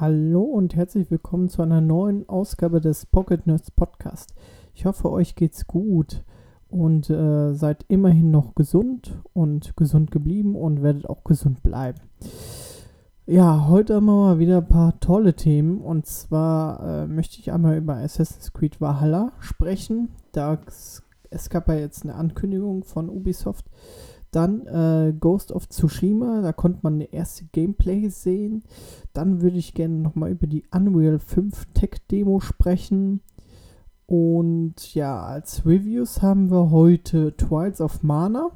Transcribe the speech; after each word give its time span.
Hallo 0.00 0.42
und 0.42 0.76
herzlich 0.76 1.10
willkommen 1.10 1.48
zu 1.48 1.60
einer 1.60 1.80
neuen 1.80 2.28
Ausgabe 2.28 2.80
des 2.80 3.04
Pocket 3.04 3.48
Nerds 3.48 3.72
Podcast. 3.72 4.32
Ich 4.72 4.86
hoffe, 4.86 5.10
euch 5.10 5.34
geht's 5.34 5.66
gut 5.66 6.22
und 6.68 7.10
äh, 7.10 7.52
seid 7.54 7.84
immerhin 7.88 8.30
noch 8.30 8.54
gesund 8.54 9.18
und 9.32 9.76
gesund 9.76 10.12
geblieben 10.12 10.54
und 10.54 10.84
werdet 10.84 11.10
auch 11.10 11.24
gesund 11.24 11.64
bleiben. 11.64 11.98
Ja, 13.26 13.66
heute 13.66 13.96
haben 13.96 14.06
wir 14.06 14.14
mal 14.14 14.38
wieder 14.38 14.58
ein 14.58 14.68
paar 14.68 15.00
tolle 15.00 15.34
Themen 15.34 15.80
und 15.80 16.06
zwar 16.06 17.02
äh, 17.02 17.06
möchte 17.08 17.40
ich 17.40 17.50
einmal 17.50 17.76
über 17.76 17.96
Assassin's 17.96 18.52
Creed 18.52 18.80
Valhalla 18.80 19.32
sprechen. 19.40 20.10
Da 20.30 20.60
es 21.30 21.50
gab 21.50 21.66
ja 21.66 21.74
jetzt 21.74 22.04
eine 22.04 22.14
Ankündigung 22.14 22.84
von 22.84 23.10
Ubisoft. 23.10 23.66
Dann 24.30 24.66
äh, 24.66 25.14
Ghost 25.18 25.52
of 25.52 25.68
Tsushima, 25.68 26.42
da 26.42 26.52
konnte 26.52 26.80
man 26.82 26.94
eine 26.94 27.12
erste 27.12 27.44
Gameplay 27.46 28.08
sehen. 28.08 28.62
Dann 29.12 29.40
würde 29.40 29.56
ich 29.56 29.74
gerne 29.74 29.94
nochmal 29.94 30.30
über 30.32 30.46
die 30.46 30.64
Unreal 30.70 31.18
5 31.18 31.66
Tech 31.72 31.92
Demo 32.10 32.40
sprechen. 32.40 33.20
Und 34.06 34.94
ja, 34.94 35.22
als 35.22 35.64
Reviews 35.64 36.22
haben 36.22 36.50
wir 36.50 36.70
heute 36.70 37.36
Trials 37.36 37.80
of 37.80 38.02
Mana. 38.02 38.50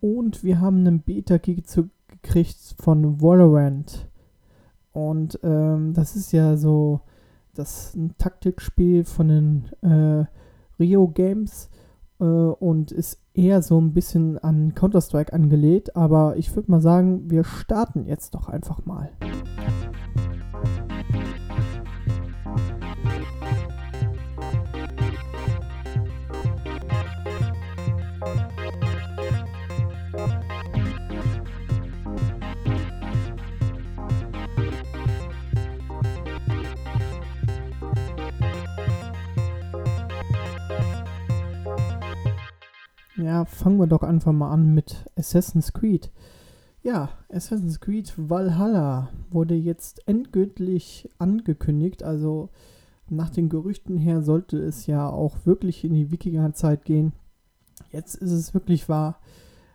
Und 0.00 0.42
wir 0.42 0.60
haben 0.60 0.78
einen 0.78 1.00
Beta-Key 1.00 1.62
gekriegt 2.08 2.74
von 2.78 3.20
Valorant. 3.20 4.08
Und 4.92 5.38
ähm, 5.42 5.92
das 5.94 6.16
ist 6.16 6.32
ja 6.32 6.56
so 6.56 7.00
das 7.54 7.94
ein 7.94 8.14
Taktikspiel 8.16 9.04
von 9.04 9.28
den 9.28 9.68
äh, 9.82 10.24
Rio 10.78 11.08
Games 11.08 11.68
äh, 12.20 12.24
und 12.24 12.92
ist 12.92 13.20
eher 13.34 13.62
so 13.62 13.80
ein 13.80 13.92
bisschen 13.92 14.38
an 14.38 14.74
Counter-Strike 14.74 15.32
angelehnt. 15.32 15.96
Aber 15.96 16.36
ich 16.36 16.54
würde 16.54 16.70
mal 16.70 16.80
sagen, 16.80 17.30
wir 17.30 17.44
starten 17.44 18.06
jetzt 18.06 18.34
doch 18.34 18.48
einfach 18.48 18.84
mal. 18.84 19.10
Ja, 43.22 43.44
fangen 43.44 43.78
wir 43.78 43.86
doch 43.86 44.02
einfach 44.02 44.32
mal 44.32 44.50
an 44.50 44.72
mit 44.74 45.04
Assassin's 45.14 45.74
Creed. 45.74 46.10
Ja, 46.82 47.10
Assassin's 47.28 47.80
Creed 47.80 48.14
Valhalla 48.16 49.10
wurde 49.30 49.54
jetzt 49.54 50.08
endgültig 50.08 51.10
angekündigt. 51.18 52.02
Also 52.02 52.48
nach 53.10 53.28
den 53.28 53.50
Gerüchten 53.50 53.98
her 53.98 54.22
sollte 54.22 54.56
es 54.58 54.86
ja 54.86 55.08
auch 55.08 55.44
wirklich 55.44 55.84
in 55.84 55.92
die 55.92 56.10
Wikingerzeit 56.10 56.84
gehen. 56.84 57.12
Jetzt 57.92 58.14
ist 58.14 58.32
es 58.32 58.54
wirklich 58.54 58.88
wahr. 58.88 59.20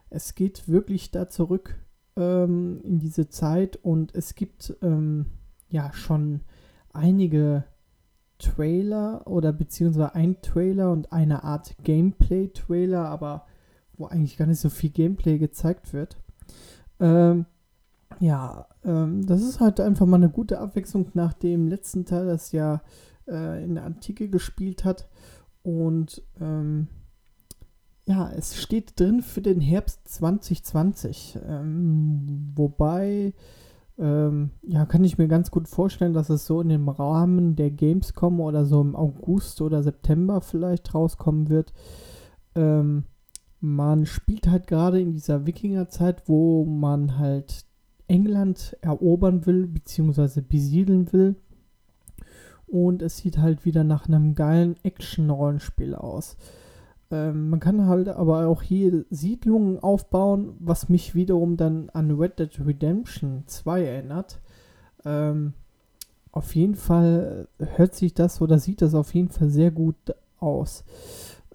Es 0.10 0.34
geht 0.34 0.68
wirklich 0.68 1.12
da 1.12 1.30
zurück 1.30 1.76
ähm, 2.16 2.82
in 2.84 2.98
diese 2.98 3.30
Zeit 3.30 3.78
und 3.78 4.16
es 4.16 4.34
gibt 4.34 4.76
ähm, 4.82 5.28
ja 5.70 5.94
schon 5.94 6.42
einige 6.94 7.66
Trailer 8.46 9.26
oder 9.28 9.52
beziehungsweise 9.52 10.16
ein 10.16 10.42
Trailer 10.42 10.92
und 10.92 11.12
eine 11.12 11.44
Art 11.44 11.76
Gameplay-Trailer, 11.84 13.06
aber 13.06 13.46
wo 13.98 14.06
eigentlich 14.06 14.38
gar 14.38 14.48
nicht 14.48 14.60
so 14.60 14.70
viel 14.70 14.90
Gameplay 14.90 15.38
gezeigt 15.38 15.94
wird. 15.94 16.18
Ähm, 17.00 17.46
ja, 18.20 18.68
ähm, 18.84 19.26
das 19.26 19.42
ist 19.42 19.60
halt 19.60 19.80
einfach 19.80 20.06
mal 20.06 20.18
eine 20.18 20.30
gute 20.30 20.60
Abwechslung 20.60 21.10
nach 21.14 21.34
dem 21.34 21.68
letzten 21.68 22.06
Teil, 22.06 22.26
das 22.28 22.52
ja 22.52 22.82
äh, 23.28 23.64
in 23.64 23.76
der 23.76 23.86
Antike 23.86 24.30
gespielt 24.30 24.86
hat. 24.86 25.08
Und 25.64 26.22
ähm, 26.40 26.88
ja, 28.06 28.32
es 28.32 28.62
steht 28.62 29.00
drin 29.00 29.22
für 29.22 29.42
den 29.42 29.60
Herbst 29.60 30.08
2020. 30.08 31.40
Ähm, 31.48 32.52
wobei 32.56 33.34
ähm, 33.98 34.52
ja, 34.62 34.86
kann 34.86 35.04
ich 35.04 35.18
mir 35.18 35.28
ganz 35.28 35.52
gut 35.52 35.68
vorstellen, 35.68 36.14
dass 36.14 36.30
es 36.30 36.46
so 36.46 36.62
in 36.62 36.70
dem 36.70 36.90
Rahmen 36.90 37.56
der 37.56 37.72
Gamescom 37.72 38.42
oder 38.42 38.66
so 38.66 38.82
im 38.82 38.96
August 38.96 39.62
oder 39.62 39.84
September 39.84 40.42
vielleicht 40.42 40.94
rauskommen 40.94 41.50
wird. 41.50 41.74
Ähm, 42.56 43.06
man 43.62 44.06
spielt 44.06 44.48
halt 44.48 44.68
gerade 44.68 45.00
in 45.00 45.14
dieser 45.14 45.46
Wikingerzeit, 45.46 46.28
wo 46.28 46.66
man 46.66 47.18
halt 47.18 47.66
England 48.08 48.78
erobern 48.82 49.46
will, 49.46 49.66
beziehungsweise 49.66 50.42
besiedeln 50.42 51.12
will. 51.14 51.36
Und 52.68 53.02
es 53.02 53.18
sieht 53.18 53.38
halt 53.38 53.66
wieder 53.66 53.84
nach 53.84 54.08
einem 54.08 54.36
geilen 54.36 54.76
Action-Rollenspiel 54.84 55.96
aus. 55.96 56.36
Ähm, 57.16 57.50
man 57.50 57.60
kann 57.62 57.88
halt 57.88 58.10
aber 58.10 58.48
auch 58.48 58.62
hier 58.62 59.06
Siedlungen 59.10 59.80
aufbauen, 59.80 60.56
was 60.60 60.90
mich 60.90 61.16
wiederum 61.16 61.56
dann 61.56 61.90
an 61.92 62.12
Red 62.12 62.40
Dead 62.40 62.60
Redemption 62.66 63.44
2 63.46 63.86
erinnert. 63.86 64.42
Ähm, 65.06 65.54
auf 66.32 66.54
jeden 66.56 66.76
Fall 66.76 67.48
hört 67.58 67.96
sich 67.96 68.14
das 68.14 68.42
oder 68.42 68.60
sieht 68.60 68.82
das 68.82 68.94
auf 68.94 69.14
jeden 69.14 69.30
Fall 69.30 69.50
sehr 69.50 69.72
gut 69.72 69.96
aus. 70.40 70.84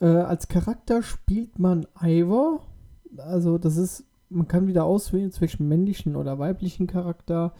Äh, 0.01 0.07
als 0.07 0.49
Charakter 0.49 1.03
spielt 1.03 1.59
man 1.59 1.87
Ivor. 2.01 2.63
Also 3.19 3.59
das 3.59 3.77
ist, 3.77 4.05
man 4.31 4.49
kann 4.49 4.67
wieder 4.67 4.85
auswählen 4.85 5.31
zwischen 5.31 5.69
männlichen 5.69 6.17
oder 6.17 6.39
weiblichen 6.39 6.87
Charakter. 6.87 7.53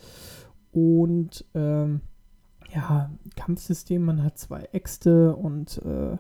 Und 0.73 1.45
ähm, 1.53 2.01
ja, 2.75 3.11
Kampfsystem, 3.37 4.03
man 4.03 4.25
hat 4.25 4.39
zwei 4.39 4.63
Äxte 4.73 5.37
und 5.37 5.83
äh, 5.85 6.17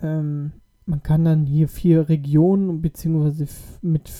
ähm, 0.00 0.52
man 0.88 1.02
kann 1.02 1.24
dann 1.24 1.44
hier 1.44 1.68
vier 1.68 2.08
Regionen 2.08 2.80
beziehungsweise 2.80 3.46
mit 3.82 4.10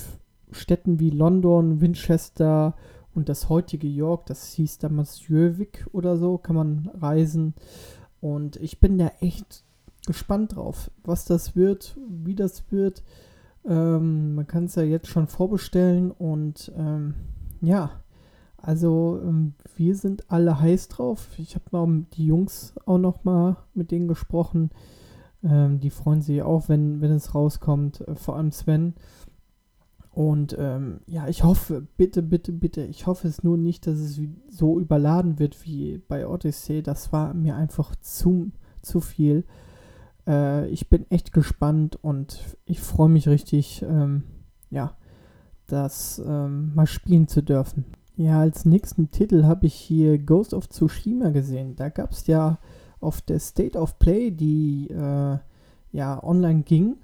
Städten 0.53 1.01
wie 1.01 1.09
London, 1.09 1.81
Winchester 1.81 2.75
und 3.15 3.31
das 3.31 3.49
heutige 3.49 3.89
York, 3.89 4.27
das 4.27 4.53
hieß 4.53 4.77
damals 4.79 5.27
Jövik 5.29 5.87
oder 5.93 6.19
so, 6.19 6.37
kann 6.37 6.57
man 6.57 6.91
reisen. 6.93 7.55
Und 8.21 8.57
ich 8.57 8.81
bin 8.81 8.99
da 8.99 9.13
echt 9.21 9.65
gespannt 10.07 10.57
drauf, 10.57 10.91
was 11.05 11.25
das 11.25 11.57
wird, 11.57 11.97
wie 12.07 12.35
das 12.35 12.71
wird. 12.71 13.03
Ähm, 13.65 14.35
man 14.35 14.47
kann 14.47 14.65
es 14.65 14.75
ja 14.75 14.83
jetzt 14.83 15.09
schon 15.09 15.27
vorbestellen 15.27 16.11
und 16.11 16.71
ähm, 16.77 17.15
ja, 17.63 17.93
also 18.59 19.21
ähm, 19.25 19.55
wir 19.77 19.97
sind 19.97 20.31
alle 20.31 20.61
heiß 20.61 20.89
drauf. 20.89 21.29
Ich 21.39 21.55
habe 21.55 21.65
mal 21.71 22.05
die 22.13 22.27
Jungs 22.27 22.75
auch 22.85 22.99
noch 22.99 23.25
mal 23.25 23.57
mit 23.73 23.91
denen 23.91 24.07
gesprochen. 24.07 24.71
Ähm, 25.43 25.81
die 25.81 25.91
freuen 25.91 26.23
sich 26.23 26.43
auch, 26.43 26.69
wenn, 26.69 27.01
wenn 27.01 27.13
es 27.13 27.35
rauskommt, 27.35 28.07
äh, 28.07 28.15
vor 28.15 28.37
allem 28.37 28.53
Sven. 28.53 28.95
Und 30.11 30.57
ähm, 30.59 31.01
ja, 31.07 31.29
ich 31.29 31.45
hoffe, 31.45 31.87
bitte, 31.97 32.23
bitte, 32.23 32.53
bitte, 32.53 32.83
ich 32.83 33.07
hoffe 33.07 33.29
es 33.29 33.45
nur 33.45 33.57
nicht, 33.57 33.87
dass 33.87 33.99
es 33.99 34.21
so 34.49 34.81
überladen 34.81 35.39
wird 35.39 35.65
wie 35.65 35.99
bei 36.09 36.27
Odyssey. 36.27 36.83
Das 36.83 37.13
war 37.13 37.35
mir 37.35 37.55
einfach 37.55 37.95
zu, 37.97 38.51
zu 38.83 39.01
viel. 39.01 39.45
Äh, 40.27 40.69
ich 40.71 40.89
bin 40.89 41.09
echt 41.11 41.33
gespannt 41.33 41.99
und 42.03 42.41
ich 42.65 42.81
freue 42.81 43.09
mich 43.09 43.29
richtig, 43.29 43.83
ähm, 43.89 44.25
ja, 44.71 44.97
das 45.69 46.21
ähm, 46.27 46.75
mal 46.75 46.87
spielen 46.87 47.29
zu 47.29 47.43
dürfen. 47.43 47.85
Ja, 48.17 48.41
als 48.41 48.65
nächsten 48.65 49.13
Titel 49.13 49.45
habe 49.45 49.67
ich 49.67 49.75
hier 49.75 50.19
Ghost 50.19 50.53
of 50.53 50.69
Tsushima 50.69 51.31
gesehen. 51.31 51.77
Da 51.77 51.89
gab 51.89 52.11
es 52.11 52.27
ja 52.27 52.59
auf 53.01 53.23
der 53.23 53.39
State 53.39 53.79
of 53.79 53.99
Play, 53.99 54.31
die 54.31 54.89
äh, 54.91 55.39
ja 55.93 56.23
online 56.23 56.63
ging, 56.63 56.97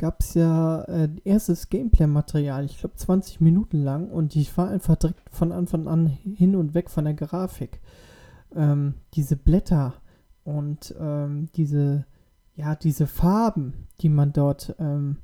gab 0.00 0.20
es 0.20 0.34
ja 0.34 0.82
äh, 0.84 1.10
erstes 1.24 1.68
Gameplay-Material, 1.68 2.64
ich 2.64 2.78
glaube 2.78 2.96
20 2.96 3.40
Minuten 3.42 3.82
lang 3.82 4.08
und 4.08 4.34
ich 4.34 4.56
war 4.56 4.68
einfach 4.68 4.96
direkt 4.96 5.28
von 5.30 5.52
Anfang 5.52 5.88
an 5.88 6.06
hin 6.06 6.56
und 6.56 6.72
weg 6.72 6.88
von 6.88 7.04
der 7.04 7.14
Grafik. 7.14 7.80
Ähm, 8.54 8.94
diese 9.14 9.36
Blätter 9.36 9.94
und 10.42 10.94
ähm, 10.98 11.48
diese, 11.54 12.06
ja, 12.54 12.76
diese 12.76 13.06
Farben, 13.06 13.88
die 14.00 14.08
man 14.08 14.32
dort 14.32 14.74
ähm, 14.78 15.18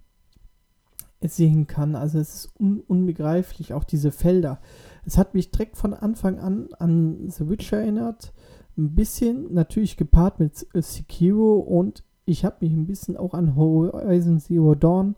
sehen 1.22 1.66
kann, 1.66 1.96
also 1.96 2.18
es 2.18 2.34
ist 2.34 2.60
un 2.60 2.80
unbegreiflich, 2.80 3.72
auch 3.72 3.84
diese 3.84 4.12
Felder. 4.12 4.60
Es 5.06 5.16
hat 5.16 5.32
mich 5.32 5.50
direkt 5.50 5.78
von 5.78 5.94
Anfang 5.94 6.38
an 6.38 6.68
an 6.78 7.30
The 7.30 7.48
Witcher 7.48 7.78
erinnert, 7.78 8.34
ein 8.76 8.94
bisschen 8.94 9.52
natürlich 9.54 9.96
gepaart 9.96 10.40
mit 10.40 10.66
Sekiro 10.74 11.58
und 11.58 12.04
ich 12.24 12.44
habe 12.44 12.56
mich 12.60 12.72
ein 12.72 12.86
bisschen 12.86 13.16
auch 13.16 13.34
an 13.34 13.56
Horizon 13.56 14.38
Zero 14.38 14.74
Dawn 14.74 15.16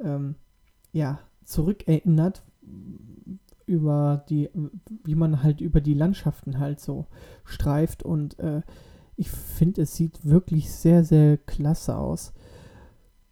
ähm, 0.00 0.36
ja, 0.92 1.18
zurückerinnert 1.44 2.42
über 3.66 4.24
die, 4.28 4.48
wie 5.04 5.14
man 5.14 5.42
halt 5.42 5.60
über 5.60 5.80
die 5.80 5.94
Landschaften 5.94 6.58
halt 6.58 6.80
so 6.80 7.06
streift 7.44 8.02
und 8.02 8.38
äh, 8.38 8.62
ich 9.16 9.30
finde, 9.30 9.82
es 9.82 9.94
sieht 9.96 10.24
wirklich 10.24 10.70
sehr, 10.70 11.02
sehr 11.02 11.38
klasse 11.38 11.96
aus. 11.96 12.32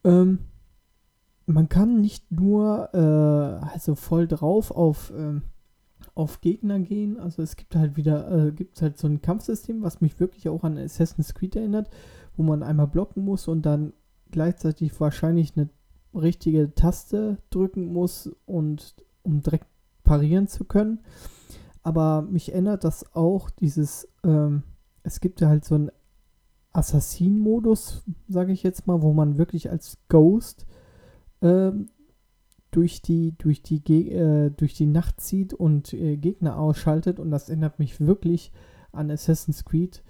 Ähm, 0.02 0.38
man 1.46 1.68
kann 1.68 2.00
nicht 2.00 2.32
nur 2.32 2.88
äh, 2.94 3.66
also 3.66 3.94
voll 3.94 4.26
drauf 4.26 4.70
auf, 4.70 5.12
ähm, 5.16 5.42
auf 6.14 6.40
Gegner 6.40 6.78
gehen. 6.80 7.18
Also 7.18 7.42
es 7.42 7.56
gibt 7.56 7.74
halt 7.76 7.96
wieder, 7.96 8.30
äh, 8.30 8.52
gibt 8.52 8.80
halt 8.80 8.98
so 8.98 9.06
ein 9.06 9.20
Kampfsystem, 9.20 9.82
was 9.82 10.00
mich 10.00 10.20
wirklich 10.20 10.48
auch 10.48 10.64
an 10.64 10.78
Assassin's 10.78 11.34
Creed 11.34 11.56
erinnert, 11.56 11.90
wo 12.36 12.42
man 12.42 12.62
einmal 12.62 12.86
blocken 12.86 13.24
muss 13.24 13.48
und 13.48 13.62
dann 13.62 13.92
gleichzeitig 14.30 14.98
wahrscheinlich 15.00 15.56
eine 15.56 15.68
richtige 16.14 16.74
Taste 16.74 17.38
drücken 17.50 17.92
muss 17.92 18.30
und 18.46 18.94
um 19.22 19.42
direkt 19.42 19.66
parieren 20.04 20.46
zu 20.46 20.64
können. 20.64 21.00
Aber 21.82 22.22
mich 22.22 22.52
erinnert 22.52 22.84
das 22.84 23.14
auch 23.14 23.50
dieses, 23.50 24.08
ähm, 24.22 24.62
es 25.02 25.20
gibt 25.20 25.40
ja 25.40 25.48
halt 25.48 25.64
so 25.64 25.74
einen 25.74 25.90
Assassin-Modus, 26.72 28.04
sage 28.28 28.52
ich 28.52 28.62
jetzt 28.62 28.86
mal, 28.86 29.02
wo 29.02 29.12
man 29.12 29.38
wirklich 29.38 29.70
als 29.70 29.98
Ghost 30.08 30.66
ähm, 31.42 31.88
durch 32.74 33.02
die, 33.02 33.36
durch 33.38 33.62
die, 33.62 34.10
äh, 34.10 34.50
durch 34.50 34.74
die 34.74 34.86
Nacht 34.86 35.20
zieht 35.20 35.54
und 35.54 35.92
äh, 35.92 36.16
Gegner 36.16 36.58
ausschaltet. 36.58 37.20
Und 37.20 37.30
das 37.30 37.48
erinnert 37.48 37.78
mich 37.78 38.00
wirklich 38.00 38.50
an 38.90 39.12
Assassin's 39.12 39.64
Creed. 39.64 40.02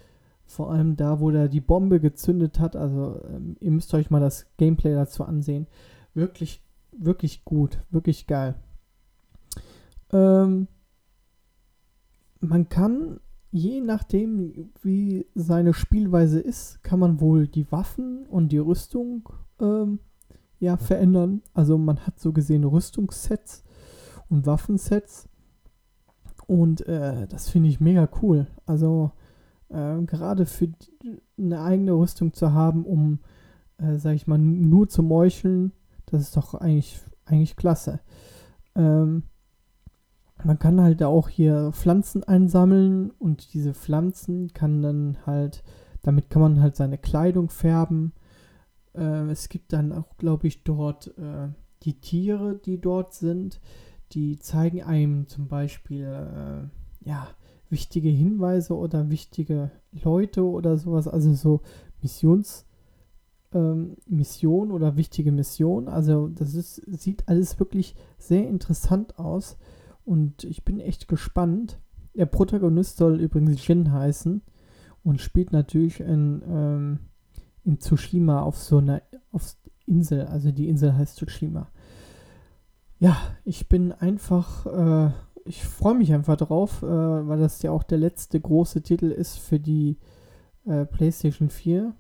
Vor 0.47 0.73
allem 0.73 0.97
da, 0.97 1.21
wo 1.21 1.31
er 1.31 1.49
die 1.49 1.61
Bombe 1.61 2.01
gezündet 2.01 2.59
hat. 2.59 2.75
Also 2.75 3.21
ähm, 3.29 3.57
ihr 3.61 3.71
müsst 3.71 3.93
euch 3.93 4.11
mal 4.11 4.21
das 4.21 4.47
Gameplay 4.57 4.95
dazu 4.95 5.25
ansehen. 5.25 5.67
Wirklich, 6.15 6.63
wirklich 6.97 7.45
gut, 7.45 7.83
wirklich 7.91 8.27
geil. 8.27 8.55
Ähm, 10.11 10.67
man 12.41 12.71
kann, 12.71 13.21
je 13.51 13.83
nachdem, 13.83 14.71
wie 14.81 15.27
seine 15.35 15.75
Spielweise 15.75 16.41
ist, 16.41 16.83
kann 16.83 16.99
man 16.99 17.21
wohl 17.21 17.47
die 17.47 17.71
Waffen 17.71 18.25
und 18.27 18.53
die 18.53 18.59
Rüstung 18.59 19.29
ähm, 19.61 19.99
ja, 20.65 20.77
verändern. 20.77 21.43
Also 21.53 21.79
man 21.79 22.01
hat 22.07 22.19
so 22.19 22.33
gesehen 22.33 22.65
Rüstungssets 22.65 23.63
und 24.29 24.47
Waffensets. 24.47 25.29
Und 26.47 26.87
äh, 26.87 27.27
das 27.29 27.49
finde 27.49 27.69
ich 27.69 27.81
mega 27.81 28.09
cool. 28.23 28.47
Also 28.67 29.13
äh, 29.69 30.03
gerade 30.03 30.47
für 30.47 30.69
eine 31.39 31.63
eigene 31.63 31.93
Rüstung 31.93 32.33
zu 32.33 32.53
haben, 32.53 32.85
um, 32.85 33.21
äh, 33.79 33.97
sag 33.97 34.15
ich 34.15 34.27
mal, 34.27 34.39
nur 34.39 34.89
zu 34.89 35.03
meucheln, 35.03 35.73
das 36.07 36.23
ist 36.23 36.37
doch 36.37 36.55
eigentlich, 36.55 37.01
eigentlich 37.25 37.57
klasse. 37.57 38.01
Ähm, 38.75 39.25
man 40.43 40.59
kann 40.59 40.81
halt 40.81 41.03
auch 41.03 41.29
hier 41.29 41.71
Pflanzen 41.73 42.25
einsammeln 42.25 43.11
und 43.19 43.55
diese 43.55 43.73
Pflanzen 43.73 44.53
kann 44.53 44.83
dann 44.83 45.19
halt, 45.25 45.63
damit 46.03 46.29
kann 46.29 46.43
man 46.43 46.61
halt 46.61 46.77
seine 46.77 46.99
Kleidung 46.99 47.49
färben 47.49 48.13
äh, 48.94 49.31
es 49.31 49.49
gibt 49.49 49.73
dann 49.73 49.93
auch, 49.93 50.17
glaube 50.17 50.46
ich, 50.46 50.64
dort 50.64 51.17
äh, 51.19 51.49
die 51.82 52.00
Tiere, 52.00 52.61
die 52.64 52.81
dort 52.81 53.14
sind. 53.14 53.61
Die 54.12 54.38
zeigen 54.38 54.82
einem 54.82 55.26
zum 55.26 55.49
Beispiel, 55.49 56.05
äh, 56.05 57.08
ja, 57.08 57.29
wichtige 57.69 58.08
Hinweise 58.08 58.76
oder 58.76 59.11
wichtige 59.11 59.70
Leute 59.93 60.44
oder 60.44 60.76
sowas. 60.76 61.08
Also 61.08 61.35
so 61.35 61.61
Missions, 62.02 62.67
ähm, 63.52 63.96
Mission 64.06 64.70
oder 64.70 64.96
wichtige 64.96 65.32
Mission. 65.32 65.88
Also 65.88 66.29
das 66.29 66.55
ist, 66.55 66.76
sieht 66.87 67.29
alles 67.29 67.58
wirklich 67.58 67.94
sehr 68.19 68.49
interessant 68.49 69.19
aus. 69.19 69.56
Und 70.05 70.44
ich 70.44 70.64
bin 70.64 70.81
echt 70.81 71.08
gespannt. 71.08 71.81
Der 72.14 72.26
Protagonist 72.26 72.99
soll 72.99 73.20
übrigens 73.20 73.67
Jin 73.67 73.91
heißen 73.91 74.43
und 75.02 75.20
spielt 75.20 75.52
natürlich 75.52 76.00
in 76.00 76.43
ähm, 76.46 76.99
in 77.65 77.81
Tsushima 77.81 78.43
auf 78.43 78.57
so 78.57 78.79
einer 78.79 79.03
auf 79.33 79.57
Insel. 79.87 80.27
Also 80.27 80.53
die 80.53 80.69
Insel 80.69 80.97
heißt 80.97 81.17
Tsushima. 81.17 81.69
Ja, 82.99 83.17
ich 83.45 83.69
bin 83.69 83.93
einfach, 83.93 84.67
äh, 84.67 85.11
ich 85.45 85.65
freue 85.65 85.95
mich 85.95 86.13
einfach 86.15 86.37
drauf, 86.37 86.83
äh, 86.83 86.87
weil 86.87 87.39
das 87.39 87.63
ja 87.63 87.71
auch 87.71 87.83
der 87.83 87.99
letzte 87.99 88.41
große 88.41 88.83
Titel 88.83 89.11
ist 89.11 89.39
für 89.39 89.61
die 89.61 89.99
äh, 90.65 90.87
PlayStation 90.87 91.51
4. 91.51 91.95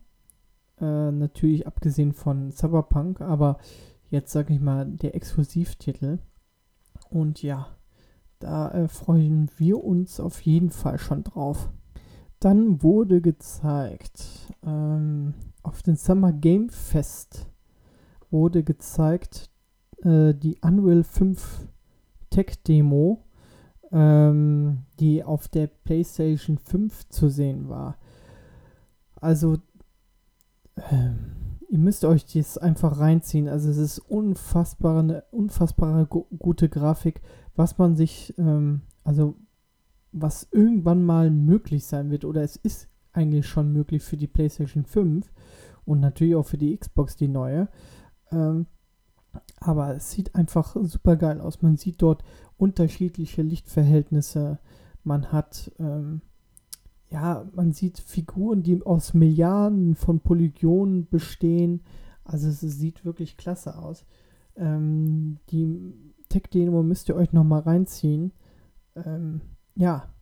Äh, 0.80 1.12
natürlich 1.12 1.66
abgesehen 1.66 2.12
von 2.12 2.52
Cyberpunk, 2.52 3.20
aber 3.20 3.58
jetzt 4.10 4.32
sage 4.32 4.54
ich 4.54 4.60
mal 4.60 4.86
der 4.86 5.14
Exklusivtitel. 5.14 6.18
Und 7.10 7.42
ja, 7.42 7.68
da 8.38 8.70
äh, 8.70 8.88
freuen 8.88 9.50
wir 9.56 9.82
uns 9.82 10.20
auf 10.20 10.40
jeden 10.40 10.70
Fall 10.70 10.98
schon 10.98 11.24
drauf. 11.24 11.70
Dann 12.40 12.82
wurde 12.82 13.20
gezeigt 13.20 14.24
ähm, 14.64 15.34
auf 15.64 15.82
dem 15.82 15.96
Summer 15.96 16.32
Game 16.32 16.68
Fest 16.68 17.50
wurde 18.30 18.62
gezeigt 18.62 19.50
äh, 20.02 20.34
die 20.34 20.58
Unreal 20.60 21.02
5 21.02 21.68
Tech 22.30 22.62
Demo, 22.66 23.24
ähm, 23.90 24.84
die 25.00 25.24
auf 25.24 25.48
der 25.48 25.66
PlayStation 25.66 26.58
5 26.58 27.08
zu 27.08 27.28
sehen 27.28 27.68
war. 27.68 27.96
Also, 29.16 29.54
äh, 30.76 31.10
ihr 31.70 31.78
müsst 31.78 32.04
euch 32.04 32.26
das 32.26 32.58
einfach 32.58 33.00
reinziehen. 33.00 33.48
Also, 33.48 33.70
es 33.70 33.78
ist 33.78 33.98
unfassbare, 33.98 34.98
eine 34.98 35.24
unfassbare 35.30 36.06
gute 36.06 36.68
Grafik, 36.68 37.22
was 37.56 37.78
man 37.78 37.96
sich, 37.96 38.34
ähm, 38.36 38.82
also, 39.02 39.36
was 40.12 40.48
irgendwann 40.50 41.04
mal 41.04 41.30
möglich 41.30 41.86
sein 41.86 42.10
wird, 42.10 42.24
oder 42.24 42.42
es 42.42 42.56
ist 42.56 42.88
eigentlich 43.14 43.46
schon 43.46 43.72
möglich 43.72 44.02
für 44.02 44.16
die 44.16 44.26
PlayStation 44.26 44.84
5 44.84 45.32
und 45.84 46.00
natürlich 46.00 46.34
auch 46.34 46.46
für 46.46 46.58
die 46.58 46.76
Xbox 46.76 47.16
die 47.16 47.28
neue. 47.28 47.68
Ähm, 48.30 48.66
aber 49.60 49.96
es 49.96 50.10
sieht 50.10 50.34
einfach 50.34 50.76
super 50.82 51.16
geil 51.16 51.40
aus. 51.40 51.62
Man 51.62 51.76
sieht 51.76 52.02
dort 52.02 52.22
unterschiedliche 52.56 53.42
Lichtverhältnisse. 53.42 54.58
Man 55.02 55.32
hat, 55.32 55.72
ähm, 55.78 56.20
ja, 57.10 57.46
man 57.54 57.72
sieht 57.72 57.98
Figuren, 57.98 58.62
die 58.62 58.82
aus 58.82 59.14
Milliarden 59.14 59.94
von 59.94 60.20
Polygonen 60.20 61.08
bestehen. 61.08 61.82
Also 62.24 62.48
es 62.48 62.60
sieht 62.60 63.04
wirklich 63.04 63.36
klasse 63.36 63.76
aus. 63.76 64.04
Ähm, 64.56 65.38
die 65.50 65.94
Tech-Demo 66.28 66.82
müsst 66.82 67.08
ihr 67.08 67.16
euch 67.16 67.32
nochmal 67.32 67.60
reinziehen. 67.60 68.32
Ähm, 68.96 69.40
ja, 69.74 70.13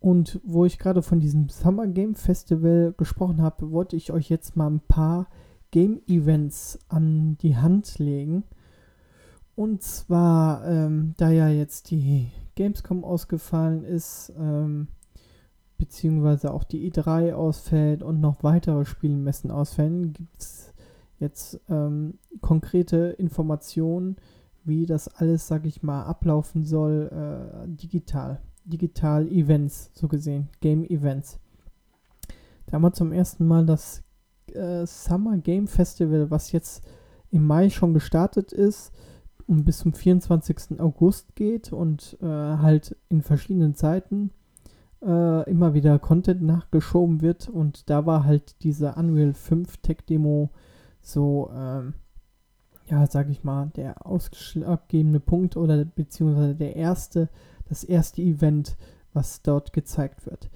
und 0.00 0.40
wo 0.44 0.64
ich 0.64 0.78
gerade 0.78 1.02
von 1.02 1.20
diesem 1.20 1.50
Summer 1.50 1.86
Game 1.86 2.14
Festival 2.14 2.94
gesprochen 2.96 3.42
habe, 3.42 3.70
wollte 3.70 3.96
ich 3.96 4.12
euch 4.12 4.30
jetzt 4.30 4.56
mal 4.56 4.68
ein 4.68 4.80
paar 4.80 5.28
Game 5.70 6.00
Events 6.08 6.78
an 6.88 7.36
die 7.42 7.56
Hand 7.56 7.98
legen. 7.98 8.44
Und 9.54 9.82
zwar, 9.82 10.66
ähm, 10.66 11.12
da 11.18 11.30
ja 11.30 11.48
jetzt 11.48 11.90
die 11.90 12.30
Gamescom 12.54 13.04
ausgefallen 13.04 13.84
ist, 13.84 14.32
ähm, 14.38 14.88
beziehungsweise 15.76 16.52
auch 16.54 16.64
die 16.64 16.90
E3 16.90 17.34
ausfällt 17.34 18.02
und 18.02 18.20
noch 18.20 18.42
weitere 18.42 18.86
Spielmessen 18.86 19.50
ausfällen, 19.50 20.14
gibt 20.14 20.38
es 20.38 20.72
jetzt 21.18 21.60
ähm, 21.68 22.18
konkrete 22.40 23.16
Informationen, 23.18 24.16
wie 24.64 24.86
das 24.86 25.08
alles, 25.08 25.46
sag 25.46 25.66
ich 25.66 25.82
mal, 25.82 26.04
ablaufen 26.04 26.64
soll, 26.64 27.10
äh, 27.12 27.68
digital. 27.68 28.40
Digital-Events, 28.70 29.90
so 29.94 30.08
gesehen, 30.08 30.48
Game-Events. 30.60 31.38
Da 32.66 32.72
haben 32.74 32.82
wir 32.82 32.92
zum 32.92 33.12
ersten 33.12 33.46
Mal 33.46 33.66
das 33.66 34.02
äh, 34.54 34.86
Summer 34.86 35.36
Game 35.38 35.66
Festival, 35.66 36.30
was 36.30 36.52
jetzt 36.52 36.84
im 37.30 37.46
Mai 37.46 37.70
schon 37.70 37.94
gestartet 37.94 38.52
ist 38.52 38.92
und 39.46 39.64
bis 39.64 39.78
zum 39.78 39.92
24. 39.92 40.80
August 40.80 41.34
geht 41.34 41.72
und 41.72 42.16
äh, 42.22 42.26
halt 42.26 42.96
in 43.08 43.22
verschiedenen 43.22 43.74
Zeiten 43.74 44.30
äh, 45.02 45.50
immer 45.50 45.74
wieder 45.74 45.98
Content 45.98 46.42
nachgeschoben 46.42 47.20
wird. 47.20 47.48
Und 47.48 47.90
da 47.90 48.06
war 48.06 48.24
halt 48.24 48.62
diese 48.62 48.94
Unreal 48.94 49.34
5 49.34 49.78
Tech 49.78 49.98
Demo 50.08 50.50
so, 51.00 51.50
ähm, 51.54 51.94
ja, 52.86 53.06
sag 53.06 53.28
ich 53.30 53.44
mal, 53.44 53.70
der 53.76 54.06
ausschlaggebende 54.06 55.20
Punkt 55.20 55.56
oder 55.56 55.84
beziehungsweise 55.84 56.54
der 56.54 56.76
erste 56.76 57.28
das 57.70 57.84
erste 57.84 58.20
Event, 58.20 58.76
was 59.14 59.40
dort 59.42 59.72
gezeigt 59.72 60.26
wird. 60.26 60.50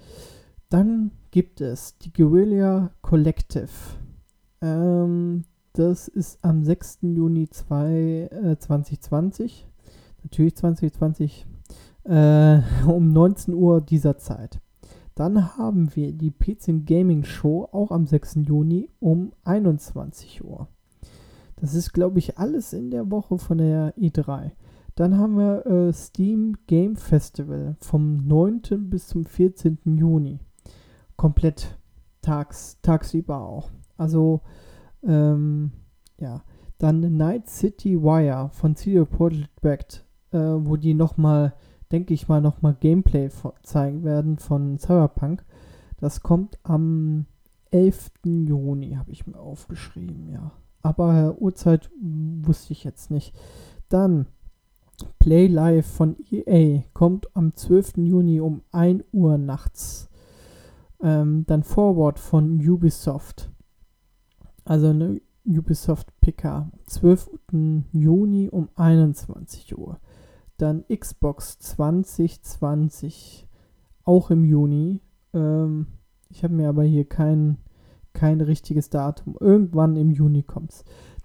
Dann 0.68 1.12
gibt 1.30 1.60
es 1.60 1.96
die 1.98 2.12
Guerilla 2.12 2.90
Collective. 3.00 3.70
Ähm, 4.60 5.44
das 5.72 6.08
ist 6.08 6.44
am 6.44 6.64
6. 6.64 6.98
Juni 7.02 7.48
2, 7.48 8.28
äh, 8.30 8.58
2020. 8.58 9.66
Natürlich 10.22 10.56
2020 10.56 11.46
äh, 12.04 12.58
um 12.86 13.12
19 13.12 13.54
Uhr 13.54 13.80
dieser 13.80 14.18
Zeit. 14.18 14.60
Dann 15.14 15.56
haben 15.56 15.94
wir 15.94 16.12
die 16.12 16.32
PC 16.32 16.84
Gaming 16.84 17.22
Show 17.22 17.68
auch 17.70 17.92
am 17.92 18.06
6. 18.06 18.38
Juni 18.42 18.90
um 18.98 19.32
21 19.44 20.44
Uhr. 20.44 20.66
Das 21.56 21.74
ist, 21.74 21.92
glaube 21.92 22.18
ich, 22.18 22.36
alles 22.38 22.72
in 22.72 22.90
der 22.90 23.10
Woche 23.12 23.38
von 23.38 23.58
der 23.58 23.96
E3. 23.96 24.50
Dann 24.94 25.18
haben 25.18 25.36
wir 25.36 25.66
äh, 25.66 25.92
Steam 25.92 26.56
Game 26.66 26.96
Festival 26.96 27.76
vom 27.80 28.26
9. 28.26 28.62
bis 28.90 29.08
zum 29.08 29.24
14. 29.24 29.78
Juni. 29.84 30.38
Komplett 31.16 31.78
tags, 32.22 32.78
tagsüber 32.82 33.40
auch. 33.40 33.70
Also, 33.96 34.40
ähm, 35.02 35.72
ja. 36.18 36.42
Dann 36.78 37.16
Night 37.16 37.48
City 37.48 38.00
Wire 38.02 38.50
von 38.52 38.76
CD 38.76 39.04
Projekt 39.04 39.60
Backed, 39.60 40.04
äh, 40.32 40.38
wo 40.38 40.76
die 40.76 40.94
nochmal 40.94 41.54
denke 41.94 42.12
ich 42.12 42.26
mal, 42.26 42.40
nochmal 42.40 42.74
Gameplay 42.74 43.30
zeigen 43.62 44.02
werden 44.02 44.36
von 44.38 44.78
Cyberpunk. 44.78 45.44
Das 45.98 46.22
kommt 46.22 46.58
am 46.64 47.26
11. 47.70 48.10
Juni, 48.24 48.94
habe 48.94 49.12
ich 49.12 49.28
mir 49.28 49.38
aufgeschrieben, 49.38 50.28
ja. 50.28 50.50
Aber 50.82 51.36
Uhrzeit 51.40 51.90
wusste 52.00 52.72
ich 52.72 52.82
jetzt 52.82 53.12
nicht. 53.12 53.32
Dann 53.88 54.26
Play 55.18 55.46
Live 55.46 55.86
von 55.86 56.16
EA 56.30 56.82
kommt 56.92 57.34
am 57.34 57.54
12. 57.54 57.96
Juni 57.98 58.40
um 58.40 58.62
1 58.72 59.04
Uhr 59.12 59.38
nachts. 59.38 60.08
Ähm, 61.02 61.44
dann 61.46 61.62
Forward 61.62 62.18
von 62.18 62.60
Ubisoft. 62.66 63.50
Also 64.64 64.88
eine 64.88 65.20
Ubisoft 65.46 66.08
PK. 66.20 66.70
12. 66.86 67.30
Juni 67.92 68.48
um 68.48 68.68
21 68.74 69.76
Uhr. 69.76 69.98
Dann 70.56 70.84
Xbox 70.88 71.58
2020. 71.58 73.48
Auch 74.04 74.30
im 74.30 74.44
Juni. 74.44 75.00
Ähm, 75.32 75.86
ich 76.30 76.44
habe 76.44 76.54
mir 76.54 76.68
aber 76.68 76.84
hier 76.84 77.08
kein, 77.08 77.58
kein 78.12 78.40
richtiges 78.40 78.90
Datum. 78.90 79.36
Irgendwann 79.40 79.96
im 79.96 80.10
Juni 80.10 80.42
kommt 80.42 80.72
es. 80.72 80.84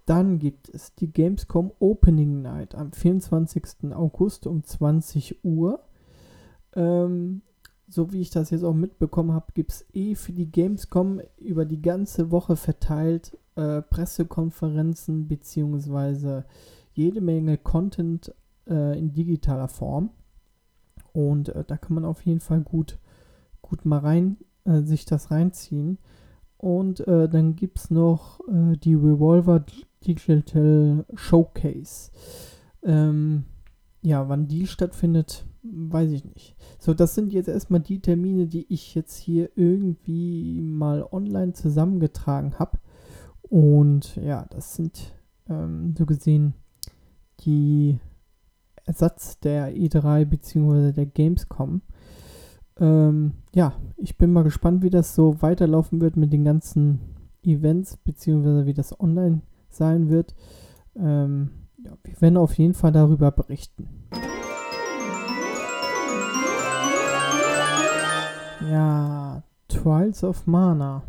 Dann 0.09 0.39
gibt 0.39 0.69
es 0.69 0.95
die 0.95 1.13
Gamescom 1.13 1.71
Opening 1.77 2.41
Night 2.41 2.73
am 2.73 2.91
24. 2.91 3.93
August 3.93 4.47
um 4.47 4.63
20 4.63 5.45
Uhr. 5.45 5.83
Ähm, 6.73 7.43
so 7.87 8.11
wie 8.11 8.21
ich 8.21 8.31
das 8.31 8.49
jetzt 8.49 8.63
auch 8.63 8.73
mitbekommen 8.73 9.33
habe, 9.33 9.53
gibt 9.53 9.71
es 9.71 9.85
eh 9.93 10.15
für 10.15 10.31
die 10.31 10.51
Gamescom 10.51 11.21
über 11.37 11.63
die 11.63 11.83
ganze 11.83 12.31
Woche 12.31 12.55
verteilt 12.55 13.37
äh, 13.53 13.83
Pressekonferenzen 13.83 15.27
bzw. 15.27 16.41
jede 16.93 17.21
Menge 17.21 17.59
Content 17.59 18.33
äh, 18.67 18.97
in 18.97 19.13
digitaler 19.13 19.67
Form. 19.67 20.09
Und 21.13 21.49
äh, 21.49 21.63
da 21.63 21.77
kann 21.77 21.93
man 21.93 22.05
auf 22.05 22.25
jeden 22.25 22.39
Fall 22.39 22.61
gut, 22.61 22.97
gut 23.61 23.85
mal 23.85 23.99
rein, 23.99 24.37
äh, 24.63 24.81
sich 24.81 25.05
das 25.05 25.29
reinziehen. 25.29 25.99
Und 26.57 27.07
äh, 27.07 27.29
dann 27.29 27.55
gibt 27.55 27.77
es 27.77 27.91
noch 27.91 28.39
äh, 28.47 28.75
die 28.75 28.95
Revolver 28.95 29.63
Digital 30.05 31.05
Showcase. 31.13 32.11
Ähm, 32.83 33.45
ja, 34.01 34.29
wann 34.29 34.47
die 34.47 34.67
stattfindet, 34.67 35.45
weiß 35.63 36.11
ich 36.11 36.23
nicht. 36.23 36.55
So, 36.79 36.93
das 36.93 37.15
sind 37.15 37.33
jetzt 37.33 37.49
erstmal 37.49 37.81
die 37.81 37.99
Termine, 37.99 38.47
die 38.47 38.65
ich 38.71 38.95
jetzt 38.95 39.17
hier 39.17 39.49
irgendwie 39.55 40.61
mal 40.61 41.03
online 41.11 41.53
zusammengetragen 41.53 42.57
habe. 42.59 42.79
Und 43.41 44.15
ja, 44.15 44.45
das 44.49 44.75
sind 44.75 45.13
ähm, 45.49 45.95
so 45.97 46.05
gesehen 46.05 46.53
die 47.41 47.99
Ersatz 48.85 49.39
der 49.39 49.75
E3 49.75 50.25
bzw. 50.25 50.91
der 50.93 51.05
Gamescom. 51.05 51.81
Ähm, 52.79 53.33
ja, 53.53 53.73
ich 53.97 54.17
bin 54.17 54.31
mal 54.31 54.43
gespannt, 54.43 54.83
wie 54.83 54.89
das 54.89 55.13
so 55.13 55.41
weiterlaufen 55.41 55.99
wird 55.99 56.15
mit 56.15 56.31
den 56.31 56.45
ganzen 56.45 56.99
Events, 57.43 57.97
beziehungsweise 57.97 58.65
wie 58.65 58.73
das 58.73 58.99
online 58.99 59.41
sein 59.69 60.09
wird. 60.09 60.35
Ähm, 60.95 61.51
ja, 61.83 61.91
wir 62.03 62.21
werden 62.21 62.37
auf 62.37 62.57
jeden 62.57 62.73
Fall 62.73 62.91
darüber 62.91 63.31
berichten. 63.31 63.87
Ja, 68.69 69.43
Trials 69.67 70.23
of 70.23 70.45
Mana. 70.45 71.03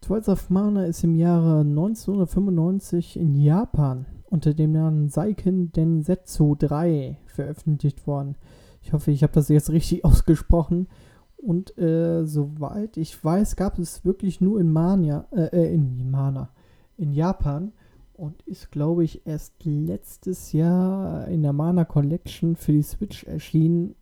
Trials 0.00 0.28
of 0.28 0.50
Mana 0.50 0.84
ist 0.84 1.04
im 1.04 1.14
Jahre 1.14 1.60
1995 1.60 3.18
in 3.18 3.36
Japan 3.36 4.06
unter 4.32 4.54
dem 4.54 4.72
Namen 4.72 5.08
Seiken 5.08 5.72
Densetsu 5.72 6.56
3 6.58 7.18
veröffentlicht 7.26 8.06
worden. 8.06 8.36
Ich 8.80 8.92
hoffe, 8.92 9.10
ich 9.10 9.22
habe 9.22 9.32
das 9.32 9.48
jetzt 9.48 9.70
richtig 9.70 10.04
ausgesprochen. 10.06 10.88
Und 11.36 11.76
äh, 11.76 12.24
soweit 12.24 12.96
ich 12.96 13.22
weiß, 13.22 13.56
gab 13.56 13.78
es 13.78 14.04
wirklich 14.04 14.40
nur 14.40 14.60
in 14.60 14.70
Mania, 14.70 15.26
äh, 15.32 15.46
äh, 15.46 15.74
in 15.74 16.10
Mana, 16.10 16.50
in 16.96 17.12
Japan 17.12 17.72
und 18.14 18.42
ist, 18.42 18.70
glaube 18.70 19.04
ich, 19.04 19.26
erst 19.26 19.64
letztes 19.64 20.52
Jahr 20.52 21.26
in 21.28 21.42
der 21.42 21.52
Mana 21.52 21.84
Collection 21.84 22.56
für 22.56 22.72
die 22.72 22.82
Switch 22.82 23.24
erschienen, 23.24 23.94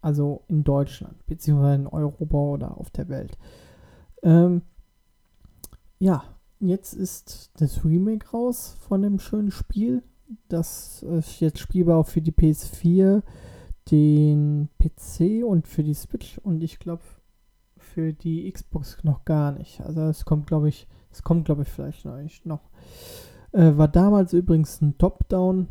also 0.00 0.42
in 0.48 0.64
Deutschland, 0.64 1.24
beziehungsweise 1.26 1.82
in 1.82 1.86
Europa 1.86 2.36
oder 2.36 2.78
auf 2.78 2.90
der 2.90 3.08
Welt. 3.08 3.38
Ähm, 4.22 4.62
ja, 5.98 6.24
jetzt 6.58 6.94
ist 6.94 7.50
das 7.58 7.84
Remake 7.84 8.30
raus 8.30 8.76
von 8.80 9.02
dem 9.02 9.18
schönen 9.18 9.50
Spiel. 9.50 10.02
Das 10.48 11.02
ist 11.02 11.40
jetzt 11.40 11.58
spielbar 11.58 12.04
für 12.04 12.22
die 12.22 12.32
PS4 12.32 13.22
den 13.90 14.68
PC 14.78 15.44
und 15.44 15.66
für 15.66 15.82
die 15.82 15.94
Switch 15.94 16.38
und 16.38 16.62
ich 16.62 16.78
glaube 16.78 17.02
für 17.76 18.12
die 18.12 18.50
Xbox 18.50 19.02
noch 19.02 19.24
gar 19.24 19.52
nicht. 19.52 19.80
Also 19.80 20.02
es 20.02 20.24
kommt, 20.24 20.46
glaube 20.46 20.68
ich, 20.68 20.86
es 21.12 21.22
kommt, 21.22 21.44
glaube 21.44 21.62
ich, 21.62 21.68
vielleicht 21.68 22.46
noch. 22.46 22.70
Äh, 23.52 23.76
war 23.76 23.88
damals 23.88 24.32
übrigens 24.32 24.80
ein 24.80 24.98
Top-Down 24.98 25.68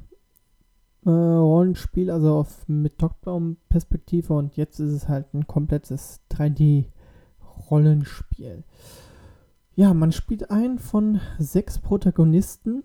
äh, 1.06 1.10
Rollenspiel, 1.10 2.12
also 2.12 2.40
auf, 2.40 2.68
mit 2.68 2.98
Top-Down-Perspektive 2.98 4.34
und 4.34 4.58
jetzt 4.58 4.80
ist 4.80 4.92
es 4.92 5.08
halt 5.08 5.34
ein 5.34 5.48
komplettes 5.48 6.20
3D-Rollenspiel. 6.32 8.66
Ja, 9.76 9.94
man 9.94 10.12
spielt 10.12 10.52
einen 10.52 10.78
von 10.78 11.22
sechs 11.38 11.80
Protagonisten 11.80 12.84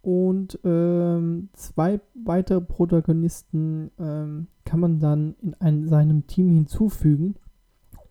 und 0.00 0.58
ähm, 0.64 1.50
zwei 1.52 2.00
weitere 2.14 2.60
Protagonisten 2.60 3.92
ähm, 4.00 4.48
kann 4.64 4.80
man 4.80 4.98
dann 4.98 5.36
in 5.40 5.54
ein, 5.54 5.86
seinem 5.86 6.26
Team 6.26 6.48
hinzufügen. 6.48 7.36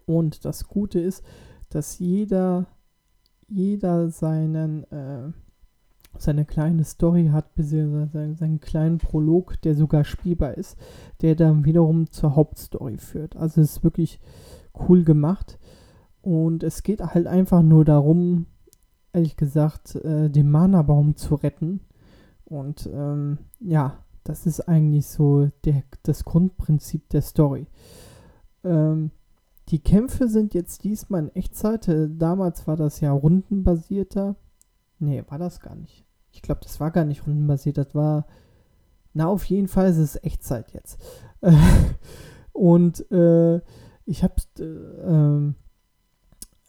Und 0.06 0.46
das 0.46 0.70
Gute 0.70 1.02
ist, 1.02 1.26
dass 1.70 2.00
jeder, 2.00 2.68
jeder 3.52 4.10
seinen, 4.10 4.84
äh, 4.92 5.32
seine 6.18 6.46
kleine 6.46 6.84
Story 6.84 7.30
hat, 7.32 7.54
beziehungsweise 7.56 8.36
seinen 8.36 8.62
kleinen 8.62 8.98
Prolog, 8.98 9.62
der 9.62 9.76
sogar 9.76 10.04
spielbar 10.04 10.56
ist, 10.56 10.78
der 11.22 11.36
dann 11.36 11.66
wiederum 11.66 12.10
zur 12.12 12.36
Hauptstory 12.36 12.98
führt. 12.98 13.36
Also 13.36 13.62
es 13.62 13.78
ist 13.78 13.84
wirklich 13.84 14.20
cool 14.88 15.04
gemacht. 15.04 15.60
Und 16.22 16.64
es 16.64 16.84
geht 16.84 17.02
halt 17.02 17.28
einfach 17.28 17.62
nur 17.62 17.84
darum, 17.84 18.46
ehrlich 19.12 19.36
gesagt, 19.36 19.96
äh, 19.96 20.30
den 20.30 20.50
Mana-Baum 20.50 21.16
zu 21.16 21.36
retten. 21.36 21.82
Und 22.46 22.90
ähm, 22.94 23.40
ja, 23.60 23.98
das 24.24 24.46
ist 24.46 24.62
eigentlich 24.62 25.08
so 25.08 25.50
der, 25.66 25.84
das 26.04 26.24
Grundprinzip 26.26 27.10
der 27.10 27.22
Story. 27.22 27.68
Ähm, 28.64 29.12
die 29.72 29.80
Kämpfe 29.80 30.28
sind 30.28 30.54
jetzt 30.54 30.84
diesmal 30.84 31.24
in 31.24 31.36
Echtzeit. 31.36 31.88
Äh, 31.88 32.10
damals 32.12 32.68
war 32.68 32.76
das 32.76 33.00
ja 33.00 33.12
rundenbasierter. 33.12 34.36
Nee, 35.00 35.24
war 35.30 35.40
das 35.40 35.62
gar 35.62 35.76
nicht. 35.76 36.06
Ich 36.32 36.42
glaube, 36.42 36.60
das 36.62 36.80
war 36.80 36.92
gar 36.92 37.06
nicht 37.06 37.26
rundenbasiert. 37.26 37.78
Das 37.78 37.96
war. 37.96 38.28
Na, 39.14 39.28
auf 39.28 39.46
jeden 39.46 39.68
Fall 39.68 39.90
ist 39.90 39.98
es 39.98 40.22
Echtzeit 40.24 40.74
jetzt. 40.74 41.00
und 42.52 43.10
äh, 43.12 43.62
ich 44.06 44.24
habe. 44.24 44.36
Äh, 44.60 44.64
ähm, 44.64 45.56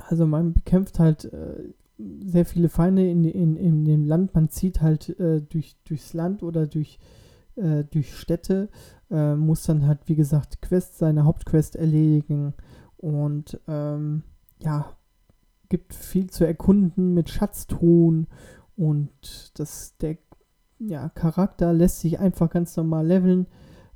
also 0.08 0.26
man 0.26 0.52
bekämpft 0.52 0.98
halt 0.98 1.24
äh, 1.24 1.72
sehr 1.96 2.44
viele 2.44 2.68
Feinde 2.68 3.08
in, 3.08 3.24
in, 3.24 3.56
in 3.56 3.84
dem 3.84 4.04
Land. 4.04 4.34
Man 4.34 4.48
zieht 4.48 4.80
halt 4.80 5.08
äh, 5.20 5.40
durch, 5.40 5.76
durchs 5.84 6.12
Land 6.12 6.42
oder 6.42 6.66
durch, 6.66 6.98
äh, 7.56 7.84
durch 7.84 8.16
Städte, 8.16 8.68
muss 9.10 9.64
dann 9.64 9.86
halt, 9.86 9.98
wie 10.06 10.14
gesagt, 10.14 10.62
Quest, 10.62 10.96
seine 10.96 11.26
Hauptquest 11.26 11.76
erledigen 11.76 12.54
und 13.02 13.60
ähm, 13.66 14.22
ja, 14.60 14.96
gibt 15.68 15.92
viel 15.92 16.30
zu 16.30 16.46
erkunden 16.46 17.12
mit 17.12 17.28
Schatztruhen 17.28 18.28
und 18.76 19.58
das, 19.58 19.96
der 19.98 20.16
ja, 20.78 21.08
Charakter 21.10 21.72
lässt 21.72 22.00
sich 22.00 22.18
einfach 22.18 22.48
ganz 22.48 22.76
normal 22.76 23.06
leveln 23.06 23.46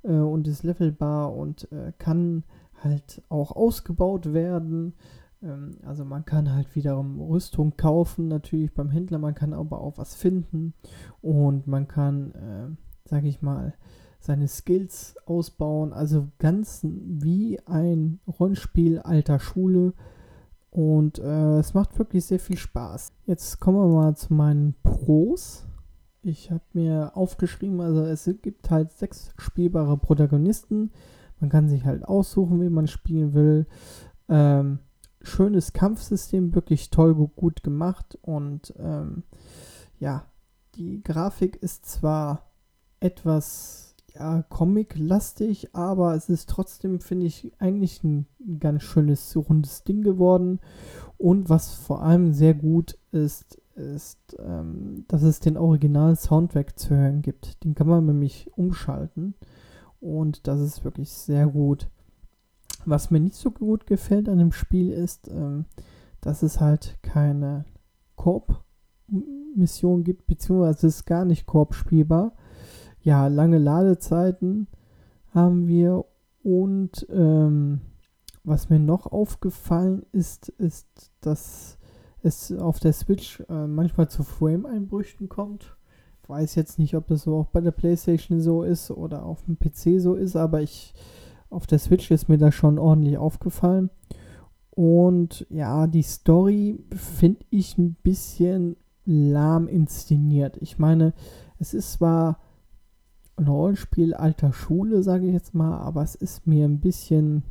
äh, 0.02 0.12
und 0.12 0.46
ist 0.48 0.64
levelbar 0.64 1.34
und 1.34 1.70
äh, 1.72 1.92
kann 1.98 2.44
halt 2.82 3.22
auch 3.28 3.52
ausgebaut 3.52 4.32
werden. 4.32 4.94
Ähm, 5.42 5.78
also 5.84 6.04
man 6.04 6.24
kann 6.24 6.52
halt 6.52 6.74
wiederum 6.74 7.20
Rüstung 7.20 7.76
kaufen, 7.76 8.28
natürlich 8.28 8.74
beim 8.74 8.90
Händler, 8.90 9.18
man 9.18 9.34
kann 9.34 9.52
aber 9.52 9.80
auch 9.80 9.98
was 9.98 10.14
finden 10.14 10.74
und 11.22 11.66
man 11.66 11.88
kann, 11.88 12.32
äh, 12.32 13.08
sage 13.08 13.28
ich 13.28 13.40
mal, 13.42 13.74
seine 14.26 14.48
Skills 14.48 15.16
ausbauen. 15.24 15.92
Also 15.92 16.28
ganz 16.38 16.80
wie 16.82 17.58
ein 17.66 18.20
Rollenspiel 18.26 18.98
alter 18.98 19.38
Schule. 19.38 19.94
Und 20.70 21.18
äh, 21.18 21.58
es 21.58 21.72
macht 21.72 21.98
wirklich 21.98 22.26
sehr 22.26 22.40
viel 22.40 22.58
Spaß. 22.58 23.12
Jetzt 23.24 23.60
kommen 23.60 23.78
wir 23.78 23.88
mal 23.88 24.16
zu 24.16 24.34
meinen 24.34 24.74
Pros. 24.82 25.66
Ich 26.22 26.50
habe 26.50 26.64
mir 26.72 27.12
aufgeschrieben, 27.14 27.80
also 27.80 28.02
es 28.02 28.28
gibt 28.42 28.70
halt 28.70 28.92
sechs 28.92 29.32
spielbare 29.38 29.96
Protagonisten. 29.96 30.90
Man 31.40 31.50
kann 31.50 31.68
sich 31.68 31.84
halt 31.84 32.04
aussuchen, 32.04 32.60
wie 32.60 32.68
man 32.68 32.88
spielen 32.88 33.32
will. 33.32 33.66
Ähm, 34.28 34.80
schönes 35.22 35.72
Kampfsystem, 35.72 36.54
wirklich 36.54 36.90
toll 36.90 37.14
gut 37.14 37.62
gemacht 37.62 38.18
und 38.22 38.74
ähm, 38.78 39.22
ja, 39.98 40.24
die 40.74 41.02
Grafik 41.02 41.56
ist 41.56 41.86
zwar 41.86 42.50
etwas 43.00 43.85
ja, 44.18 44.42
Comic-lastig, 44.42 45.74
aber 45.74 46.14
es 46.14 46.28
ist 46.28 46.48
trotzdem, 46.48 47.00
finde 47.00 47.26
ich, 47.26 47.52
eigentlich 47.58 48.02
ein 48.02 48.26
ganz 48.58 48.82
schönes, 48.82 49.36
rundes 49.36 49.84
Ding 49.84 50.02
geworden. 50.02 50.60
Und 51.18 51.48
was 51.48 51.74
vor 51.74 52.02
allem 52.02 52.32
sehr 52.32 52.54
gut 52.54 52.98
ist, 53.12 53.60
ist, 53.74 54.36
ähm, 54.38 55.04
dass 55.08 55.22
es 55.22 55.40
den 55.40 55.56
Original-Soundtrack 55.56 56.78
zu 56.78 56.96
hören 56.96 57.20
gibt. 57.22 57.62
Den 57.62 57.74
kann 57.74 57.88
man 57.88 58.06
nämlich 58.06 58.50
umschalten. 58.56 59.34
Und 60.00 60.46
das 60.46 60.60
ist 60.60 60.84
wirklich 60.84 61.10
sehr 61.10 61.46
gut. 61.46 61.90
Was 62.86 63.10
mir 63.10 63.20
nicht 63.20 63.36
so 63.36 63.50
gut 63.50 63.86
gefällt 63.86 64.28
an 64.28 64.38
dem 64.38 64.52
Spiel 64.52 64.90
ist, 64.90 65.28
ähm, 65.28 65.66
dass 66.20 66.42
es 66.42 66.60
halt 66.60 66.98
keine 67.02 67.66
Koop-Mission 68.16 70.04
gibt, 70.04 70.26
beziehungsweise 70.26 70.86
es 70.86 70.96
ist 70.96 71.04
gar 71.04 71.24
nicht 71.24 71.46
Koop 71.46 71.74
spielbar. 71.74 72.32
Ja, 73.06 73.28
lange 73.28 73.58
Ladezeiten 73.58 74.66
haben 75.32 75.68
wir 75.68 76.06
und 76.42 77.06
ähm, 77.08 77.80
was 78.42 78.68
mir 78.68 78.80
noch 78.80 79.06
aufgefallen 79.06 80.04
ist, 80.10 80.48
ist, 80.48 81.12
dass 81.20 81.78
es 82.22 82.50
auf 82.50 82.80
der 82.80 82.92
Switch 82.92 83.44
äh, 83.48 83.68
manchmal 83.68 84.08
zu 84.08 84.24
Frame-Einbrüchen 84.24 85.28
kommt. 85.28 85.76
Ich 86.20 86.28
weiß 86.28 86.56
jetzt 86.56 86.80
nicht, 86.80 86.96
ob 86.96 87.06
das 87.06 87.22
so 87.22 87.36
auch 87.36 87.46
bei 87.46 87.60
der 87.60 87.70
PlayStation 87.70 88.40
so 88.40 88.64
ist 88.64 88.90
oder 88.90 89.24
auf 89.24 89.44
dem 89.44 89.56
PC 89.56 90.00
so 90.00 90.16
ist, 90.16 90.34
aber 90.34 90.62
ich 90.62 90.92
auf 91.48 91.68
der 91.68 91.78
Switch 91.78 92.10
ist 92.10 92.28
mir 92.28 92.38
das 92.38 92.56
schon 92.56 92.76
ordentlich 92.76 93.18
aufgefallen. 93.18 93.88
Und 94.70 95.46
ja, 95.48 95.86
die 95.86 96.02
Story 96.02 96.84
finde 96.90 97.46
ich 97.50 97.78
ein 97.78 97.94
bisschen 98.02 98.74
lahm 99.04 99.68
inszeniert. 99.68 100.56
Ich 100.60 100.80
meine, 100.80 101.14
es 101.60 101.72
ist 101.72 101.92
zwar 101.92 102.40
ein 103.36 103.48
Rollenspiel 103.48 104.14
alter 104.14 104.52
Schule, 104.52 105.02
sage 105.02 105.26
ich 105.26 105.32
jetzt 105.32 105.54
mal, 105.54 105.78
aber 105.78 106.02
es 106.02 106.14
ist 106.14 106.46
mir 106.46 106.64
ein 106.64 106.80
bisschen, 106.80 107.42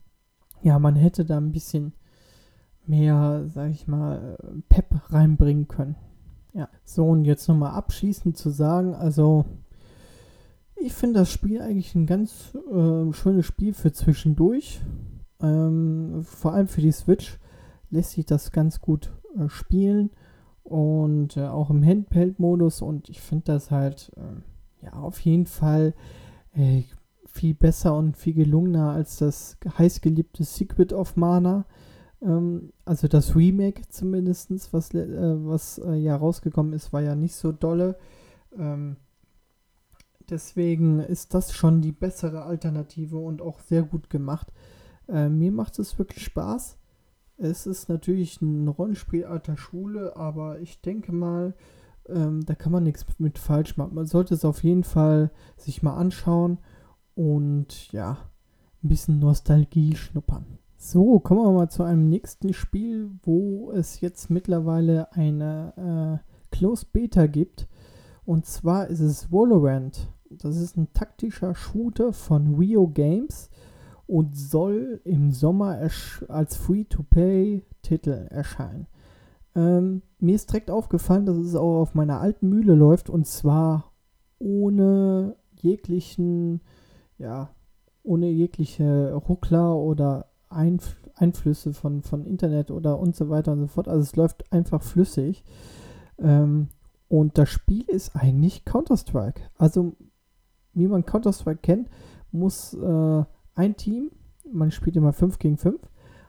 ja, 0.62 0.80
man 0.80 0.96
hätte 0.96 1.26
da 1.26 1.38
ein 1.38 1.52
bisschen 1.52 1.94
mehr, 2.88 3.46
sage 3.48 3.72
ich 3.72 3.88
mal, 3.88 4.38
Pep 4.70 5.12
reinbringen 5.12 5.68
können. 5.68 5.96
Ja, 6.54 6.70
so 6.84 7.06
und 7.08 7.26
jetzt 7.26 7.48
nochmal 7.48 7.74
abschließend 7.74 8.38
zu 8.38 8.50
sagen, 8.50 8.96
also 8.96 9.46
ich 10.78 10.94
finde 10.94 11.20
das 11.20 11.32
Spiel 11.32 11.62
eigentlich 11.62 11.96
ein 11.96 12.06
ganz 12.06 12.54
äh, 12.72 13.12
schönes 13.14 13.46
Spiel 13.46 13.74
für 13.74 13.92
zwischendurch. 13.92 14.82
Ähm, 15.42 16.24
vor 16.24 16.54
allem 16.54 16.68
für 16.68 16.82
die 16.82 16.92
Switch 16.92 17.40
lässt 17.90 18.12
sich 18.12 18.26
das 18.26 18.52
ganz 18.52 18.82
gut 18.82 19.12
äh, 19.38 19.50
spielen 19.50 20.12
und 20.64 21.38
äh, 21.38 21.48
auch 21.48 21.70
im 21.70 21.84
Handheld-Modus 21.84 22.82
und 22.82 23.10
ich 23.10 23.22
finde 23.22 23.46
das 23.46 23.72
halt 23.72 24.12
äh, 24.16 24.42
ja 24.86 24.94
auf 24.94 25.20
jeden 25.20 25.46
Fall 25.46 25.94
äh, 26.54 26.84
viel 27.26 27.54
besser 27.54 27.96
und 27.96 28.18
viel 28.18 28.34
gelungener 28.34 28.92
als 28.92 29.18
das 29.18 29.58
heißgeliebte 29.78 30.44
Secret 30.44 30.94
of 30.94 31.16
Mana. 31.18 31.66
Ähm, 32.22 32.72
also 32.86 33.08
das 33.08 33.36
Remake 33.36 33.82
zumindest, 33.90 34.72
was, 34.72 34.94
äh, 34.94 35.36
was 35.46 35.80
äh, 35.80 35.96
ja 35.96 36.16
rausgekommen 36.16 36.74
ist, 36.74 36.94
war 36.94 37.02
ja 37.02 37.16
nicht 37.16 37.36
so 37.36 37.52
dolle. 37.52 37.98
Ähm, 38.58 38.98
deswegen 40.30 41.00
ist 41.00 41.34
das 41.34 41.54
schon 41.54 41.82
die 41.82 41.92
bessere 41.92 42.44
Alternative 42.44 43.18
und 43.18 43.42
auch 43.42 43.60
sehr 43.60 43.84
gut 43.84 44.10
gemacht. 44.10 44.52
Äh, 45.08 45.30
mir 45.30 45.52
macht 45.52 45.78
es 45.80 45.98
wirklich 46.00 46.24
Spaß. 46.24 46.78
Es 47.38 47.68
ist 47.68 47.90
natürlich 47.90 48.42
ein 48.42 48.68
Rollenspiel 48.68 49.26
alter 49.26 49.58
Schule, 49.58 50.16
aber 50.16 50.60
ich 50.62 50.82
denke 50.82 51.12
mal, 51.12 51.54
ähm, 52.10 52.46
da 52.46 52.56
kann 52.56 52.72
man 52.72 52.84
nichts 52.84 53.06
mit 53.18 53.40
falsch 53.40 53.78
machen. 53.78 53.96
Man 53.96 54.06
sollte 54.06 54.34
es 54.34 54.46
auf 54.46 54.64
jeden 54.64 54.84
Fall 54.84 55.32
sich 55.58 55.84
mal 55.84 55.96
anschauen 55.96 56.60
und 57.16 57.92
ja, 57.92 58.18
ein 58.84 58.90
bisschen 58.90 59.20
Nostalgie 59.20 59.96
schnuppern. 59.96 60.60
So, 60.78 61.20
kommen 61.20 61.42
wir 61.42 61.52
mal 61.52 61.70
zu 61.70 61.84
einem 61.84 62.10
nächsten 62.10 62.54
Spiel, 62.54 63.10
wo 63.24 63.72
es 63.72 64.02
jetzt 64.02 64.30
mittlerweile 64.30 65.12
eine 65.14 66.22
äh, 66.22 66.56
Closed 66.56 66.92
Beta 66.94 67.28
gibt. 67.28 67.68
Und 68.26 68.46
zwar 68.46 68.88
ist 68.88 69.00
es 69.00 69.32
Valorant. 69.32 70.12
Das 70.30 70.58
ist 70.58 70.78
ein 70.78 70.92
taktischer 70.94 71.56
Shooter 71.56 72.14
von 72.14 72.56
Rio 72.56 72.88
Games 72.88 73.50
und 74.08 74.36
soll 74.36 75.02
im 75.04 75.32
Sommer 75.32 75.80
als 76.28 76.56
Free-to-Play-Titel 76.58 78.28
erscheinen. 78.30 78.88
Ähm, 79.56 80.02
mir 80.20 80.36
ist 80.36 80.50
direkt 80.50 80.70
aufgefallen, 80.70 81.26
dass 81.26 81.38
es 81.38 81.56
auch 81.56 81.82
auf 81.82 81.96
meiner 81.96 82.20
alten 82.20 82.50
Mühle 82.50 82.76
läuft 82.76 83.10
und 83.10 83.26
zwar 83.26 83.92
ohne 84.40 85.36
jeglichen, 85.54 86.62
ja, 87.18 87.50
ohne 88.04 88.30
jegliche 88.30 89.14
Ruckler 89.14 89.76
oder 89.76 90.28
Einf 90.50 90.98
Einflüsse 91.18 91.74
von, 91.74 92.02
von 92.02 92.26
Internet 92.26 92.72
oder 92.72 93.00
und 93.00 93.16
so 93.16 93.30
weiter 93.30 93.54
und 93.54 93.62
so 93.62 93.68
fort. 93.68 93.88
Also 93.88 94.02
es 94.02 94.18
läuft 94.18 94.52
einfach 94.52 94.82
flüssig. 94.84 95.46
Ähm, 96.20 96.68
und 97.08 97.38
das 97.38 97.50
Spiel 97.50 97.84
ist 97.88 98.16
eigentlich 98.16 98.66
Counter-Strike. 98.66 99.42
Also, 99.58 99.94
wie 100.74 100.88
man 100.88 101.06
Counter-Strike 101.06 101.62
kennt, 101.62 101.90
muss 102.32 102.74
äh, 102.74 103.24
ein 103.56 103.78
Team, 103.78 104.12
man 104.52 104.72
spielt 104.72 104.98
immer 104.98 105.14
5 105.14 105.40
gegen 105.40 105.58
5, 105.58 105.80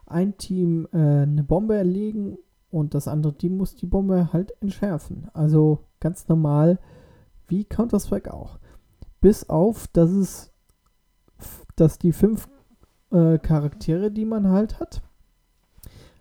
ein 0.07 0.37
Team 0.37 0.87
äh, 0.93 0.99
eine 0.99 1.43
Bombe 1.43 1.75
erlegen 1.75 2.39
und 2.77 2.93
das 2.93 3.09
andere 3.09 3.35
Team 3.35 3.57
muss 3.57 3.75
die 3.75 3.87
Bombe 3.87 4.35
halt 4.35 4.53
entschärfen. 4.61 5.29
Also 5.33 5.85
ganz 5.99 6.29
normal 6.29 6.79
wie 7.49 7.65
Counter-Strike 7.65 8.33
auch. 8.33 8.59
Bis 9.23 9.49
auf, 9.49 9.89
dass 9.89 10.11
es, 10.11 10.53
dass 11.75 11.99
die 11.99 12.13
fünf 12.13 12.49
äh, 13.11 13.39
Charaktere, 13.39 14.11
die 14.11 14.27
man 14.27 14.49
halt 14.49 14.79
hat, 14.79 15.01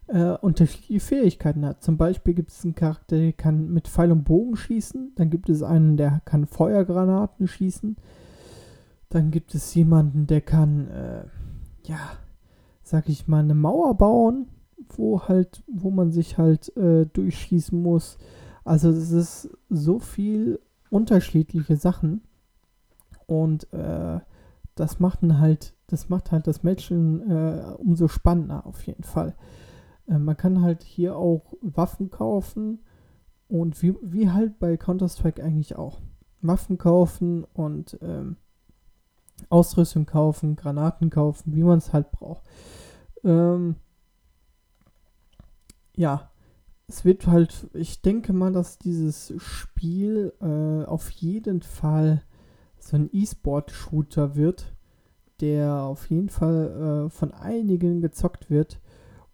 äh, 0.08 0.38
unterschiedliche 0.38 1.02
Fähigkeiten 1.02 1.66
hat. 1.66 1.84
Zum 1.84 1.98
Beispiel 1.98 2.34
gibt 2.34 2.52
es 2.52 2.64
einen 2.64 2.76
Charakter, 2.76 3.18
der 3.18 3.34
kann 3.34 3.74
mit 3.74 3.90
Pfeil 3.90 4.14
und 4.14 4.24
Bogen 4.24 4.56
schießen. 4.56 5.12
Dann 5.16 5.30
gibt 5.30 5.50
es 5.50 5.62
einen, 5.62 5.98
der 5.98 6.22
kann 6.24 6.48
Feuergranaten 6.48 7.50
schießen. 7.50 7.98
Dann 9.10 9.30
gibt 9.30 9.54
es 9.56 9.76
jemanden, 9.76 10.26
der 10.26 10.40
kann, 10.40 10.88
äh, 10.88 11.26
ja, 11.84 12.00
sag 12.82 13.10
ich 13.10 13.28
mal, 13.28 13.40
eine 13.40 13.56
Mauer 13.56 13.98
bauen, 13.98 14.48
wo 14.90 15.22
halt, 15.22 15.64
wo 15.68 15.92
man 15.92 16.12
sich 16.12 16.38
halt 16.38 16.76
äh, 16.78 17.06
durchschießen 17.06 17.80
muss. 17.80 18.18
Also 18.64 18.90
es 18.90 19.12
ist 19.12 19.50
so 19.70 20.00
viel 20.00 20.60
unterschiedliche 20.90 21.76
Sachen 21.76 22.22
und 23.28 23.72
äh, 23.74 24.20
das 24.76 25.00
macht 25.00 25.22
halt, 25.24 25.74
das 25.88 26.10
macht 26.10 26.32
halt 26.32 26.48
das 26.48 26.64
Matchen 26.64 27.30
äh, 27.30 27.64
umso 27.78 28.08
spannender 28.08 28.66
auf 28.66 28.86
jeden 28.86 29.04
Fall. 29.04 29.36
Äh, 30.08 30.20
man 30.20 30.38
kann 30.38 30.62
halt 30.62 30.84
hier 30.84 31.16
auch 31.16 31.54
Waffen 31.62 32.10
kaufen 32.10 32.80
und 33.48 33.82
wie, 33.82 33.96
wie 34.02 34.30
halt 34.30 34.60
bei 34.60 34.78
Counter-Strike 34.78 35.44
eigentlich 35.44 35.76
auch. 35.76 36.00
Waffen 36.42 36.78
kaufen 36.78 37.44
und 37.54 37.98
ähm, 38.02 38.38
Ausrüstung 39.50 40.06
kaufen, 40.06 40.56
Granaten 40.56 41.10
kaufen, 41.10 41.56
wie 41.56 41.64
man 41.64 41.80
es 41.80 41.94
halt 41.94 42.12
braucht. 42.12 42.44
Ähm, 43.24 43.76
ja, 45.96 46.32
es 46.88 47.06
wird 47.06 47.28
halt, 47.28 47.68
ich 47.74 48.02
denke 48.02 48.34
mal, 48.34 48.52
dass 48.52 48.78
dieses 48.78 49.34
Spiel 49.38 50.34
äh, 50.42 50.86
auf 50.86 51.10
jeden 51.10 51.62
Fall 51.62 52.24
so 52.78 52.96
ein 52.96 53.10
E-Sport-Shooter 53.12 54.36
wird, 54.36 54.74
der 55.42 55.82
auf 55.82 56.10
jeden 56.10 56.30
Fall 56.30 57.08
äh, 57.08 57.10
von 57.10 57.34
einigen 57.34 58.02
gezockt 58.02 58.50
wird. 58.50 58.80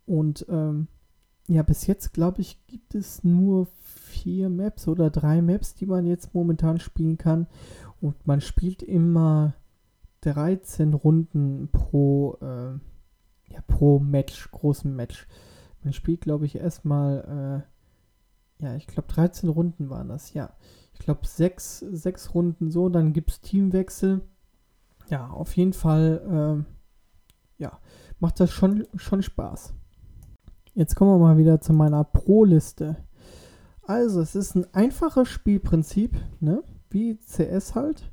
Und 0.06 0.46
ähm, 0.50 0.88
ja, 1.48 1.64
bis 1.64 1.88
jetzt 1.88 2.14
glaube 2.14 2.42
ich, 2.42 2.66
gibt 2.68 2.96
es 2.96 3.24
nur 3.24 3.68
vier 3.84 4.50
Maps 4.50 4.88
oder 4.88 5.10
drei 5.10 5.42
Maps, 5.42 5.76
die 5.76 5.86
man 5.86 6.06
jetzt 6.06 6.34
momentan 6.34 6.80
spielen 6.80 7.18
kann. 7.18 7.48
Und 8.00 8.26
man 8.26 8.40
spielt 8.40 8.82
immer 8.82 9.54
13 10.22 10.94
Runden 10.94 11.70
pro, 11.72 12.38
äh, 12.42 13.54
ja, 13.54 13.62
pro 13.68 14.00
Match, 14.00 14.50
großen 14.52 14.96
Match. 14.96 15.28
Man 15.84 15.94
spielt, 15.94 16.22
glaube 16.22 16.46
ich, 16.46 16.56
erstmal, 16.56 17.66
äh, 18.60 18.64
ja, 18.64 18.76
ich 18.76 18.88
glaube 18.88 19.08
13 19.12 19.50
Runden 19.50 19.90
waren 19.90 20.10
das, 20.10 20.34
ja. 20.34 20.54
Ich 20.94 21.00
glaube 21.00 21.26
sechs, 21.26 21.80
sechs 21.80 22.34
Runden 22.34 22.70
so, 22.70 22.90
dann 22.90 23.14
gibt 23.14 23.32
es 23.32 23.42
Teamwechsel. 23.42 24.22
Ja, 25.10 25.30
auf 25.30 25.56
jeden 25.58 25.74
Fall, 25.74 26.66
äh, 27.60 27.62
ja, 27.62 27.80
macht 28.20 28.40
das 28.40 28.52
schon, 28.52 28.88
schon 28.96 29.24
Spaß. 29.24 29.74
Jetzt 30.74 30.96
kommen 30.96 31.12
wir 31.12 31.18
mal 31.18 31.38
wieder 31.38 31.60
zu 31.60 31.74
meiner 31.74 32.04
Pro-Liste. 32.04 32.98
Also, 33.82 34.22
es 34.22 34.36
ist 34.36 34.56
ein 34.56 34.74
einfaches 34.74 35.28
Spielprinzip, 35.28 36.16
ne? 36.40 36.64
wie 36.90 37.18
CS 37.18 37.76
halt. 37.76 38.12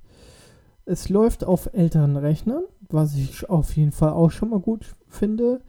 Es 0.85 1.09
läuft 1.09 1.45
auf 1.45 1.73
älteren 1.75 2.17
Rechnern, 2.17 2.65
was 2.89 3.15
ich 3.15 3.49
auf 3.49 3.77
jeden 3.77 3.93
Fall 3.93 4.13
auch 4.13 4.31
schon 4.31 4.51
mal 4.51 4.61
gut 4.61 4.87
finde. 5.07 5.61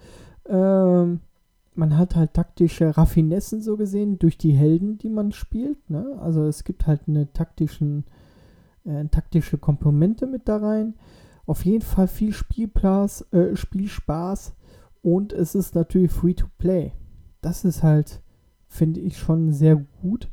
Ähm, 0.46 1.20
man 1.80 1.98
hat 1.98 2.16
halt 2.16 2.34
taktische 2.34 2.96
Raffinessen 2.96 3.62
so 3.62 3.78
gesehen 3.78 4.20
durch 4.20 4.38
die 4.38 4.52
Helden, 4.52 4.98
die 4.98 5.10
man 5.10 5.32
spielt. 5.32 5.90
Ne? 5.90 6.18
Also 6.22 6.46
es 6.46 6.64
gibt 6.64 6.86
halt 6.86 7.08
eine 7.08 7.32
taktischen, 7.32 8.04
äh, 8.84 9.06
taktische 9.06 9.58
Komponente 9.58 10.28
mit 10.28 10.48
da 10.48 10.58
rein. 10.58 10.96
Auf 11.46 11.66
jeden 11.66 11.82
Fall 11.82 12.08
viel 12.08 12.34
Spielplas, 12.34 13.22
äh, 13.32 13.56
Spielspaß 13.56 14.54
und 15.02 15.34
es 15.34 15.56
ist 15.56 15.74
natürlich 15.74 16.12
free 16.12 16.34
to 16.34 16.46
play. 16.58 16.92
Das 17.42 17.66
ist 17.66 17.82
halt, 17.82 18.22
finde 18.68 19.00
ich, 19.00 19.18
schon 19.18 19.52
sehr 19.52 19.78
gut. 20.02 20.30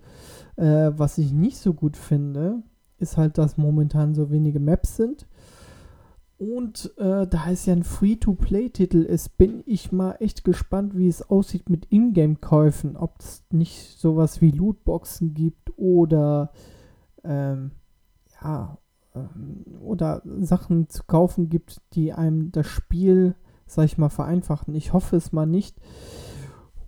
Äh, 0.56 0.90
was 0.96 1.16
ich 1.16 1.32
nicht 1.32 1.58
so 1.58 1.72
gut 1.72 1.96
finde, 1.96 2.62
ist 2.98 3.16
halt, 3.16 3.38
dass 3.38 3.56
momentan 3.56 4.14
so 4.14 4.30
wenige 4.30 4.60
Maps 4.60 4.96
sind. 4.96 5.26
Und 6.38 6.92
äh, 6.98 7.26
da 7.26 7.50
es 7.50 7.64
ja 7.64 7.72
ein 7.72 7.82
Free-to-Play-Titel 7.82 9.02
ist, 9.02 9.38
bin 9.38 9.62
ich 9.64 9.90
mal 9.90 10.16
echt 10.20 10.44
gespannt, 10.44 10.96
wie 10.96 11.08
es 11.08 11.22
aussieht 11.30 11.70
mit 11.70 11.86
Ingame-Käufen. 11.90 12.96
Ob 12.96 13.20
es 13.20 13.44
nicht 13.50 13.98
sowas 13.98 14.42
wie 14.42 14.50
Lootboxen 14.50 15.32
gibt 15.32 15.72
oder 15.78 16.52
ähm, 17.24 17.70
ja, 18.42 18.78
ähm, 19.14 19.64
oder 19.80 20.22
Sachen 20.40 20.88
zu 20.90 21.04
kaufen 21.04 21.48
gibt, 21.48 21.80
die 21.94 22.12
einem 22.12 22.52
das 22.52 22.66
Spiel, 22.66 23.34
sag 23.66 23.86
ich 23.86 23.98
mal, 23.98 24.10
vereinfachen. 24.10 24.74
Ich 24.74 24.92
hoffe 24.92 25.16
es 25.16 25.32
mal 25.32 25.46
nicht. 25.46 25.76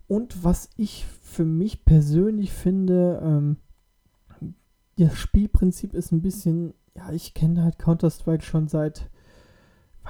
Und 0.08 0.44
was 0.44 0.70
ich 0.76 1.06
für 1.22 1.44
mich 1.44 1.84
persönlich 1.84 2.52
finde, 2.52 3.20
ähm, 3.22 3.56
das 4.96 5.16
Spielprinzip 5.16 5.94
ist 5.94 6.12
ein 6.12 6.22
bisschen, 6.22 6.74
ja, 6.94 7.12
ich 7.12 7.34
kenne 7.34 7.62
halt 7.62 7.78
Counter-Strike 7.78 8.42
schon 8.42 8.68
seit, 8.68 9.10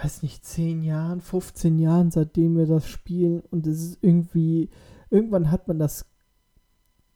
weiß 0.02 0.22
nicht, 0.22 0.44
10 0.44 0.82
Jahren, 0.82 1.20
15 1.20 1.78
Jahren, 1.78 2.10
seitdem 2.10 2.56
wir 2.56 2.66
das 2.66 2.86
spielen. 2.86 3.42
Und 3.50 3.66
es 3.66 3.82
ist 3.82 3.98
irgendwie, 4.02 4.70
irgendwann 5.10 5.50
hat 5.50 5.68
man 5.68 5.78
das 5.78 6.06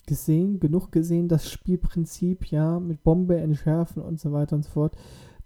gesehen, 0.06 0.58
genug 0.58 0.90
gesehen, 0.90 1.28
das 1.28 1.50
Spielprinzip, 1.50 2.46
ja, 2.46 2.80
mit 2.80 3.02
Bombe 3.04 3.38
entschärfen 3.38 4.02
und 4.02 4.20
so 4.20 4.32
weiter 4.32 4.56
und 4.56 4.64
so 4.64 4.70
fort. 4.70 4.96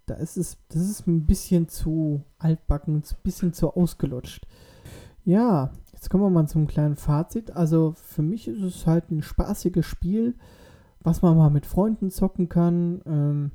Da 0.05 0.15
ist 0.15 0.37
es, 0.37 0.57
das 0.69 0.81
ist 0.81 1.05
ein 1.05 1.25
bisschen 1.25 1.67
zu 1.67 2.23
altbacken, 2.39 2.95
ein 2.95 3.03
bisschen 3.23 3.53
zu 3.53 3.75
ausgelutscht. 3.75 4.47
Ja, 5.25 5.71
jetzt 5.93 6.09
kommen 6.09 6.23
wir 6.23 6.29
mal 6.29 6.47
zum 6.47 6.67
kleinen 6.67 6.95
Fazit. 6.95 7.51
Also 7.51 7.93
für 7.95 8.21
mich 8.21 8.47
ist 8.47 8.61
es 8.61 8.87
halt 8.87 9.11
ein 9.11 9.21
spaßiges 9.21 9.85
Spiel, 9.85 10.35
was 11.01 11.21
man 11.21 11.37
mal 11.37 11.49
mit 11.49 11.65
Freunden 11.65 12.09
zocken 12.09 12.47
kann. 12.47 13.01
Ähm, 13.05 13.51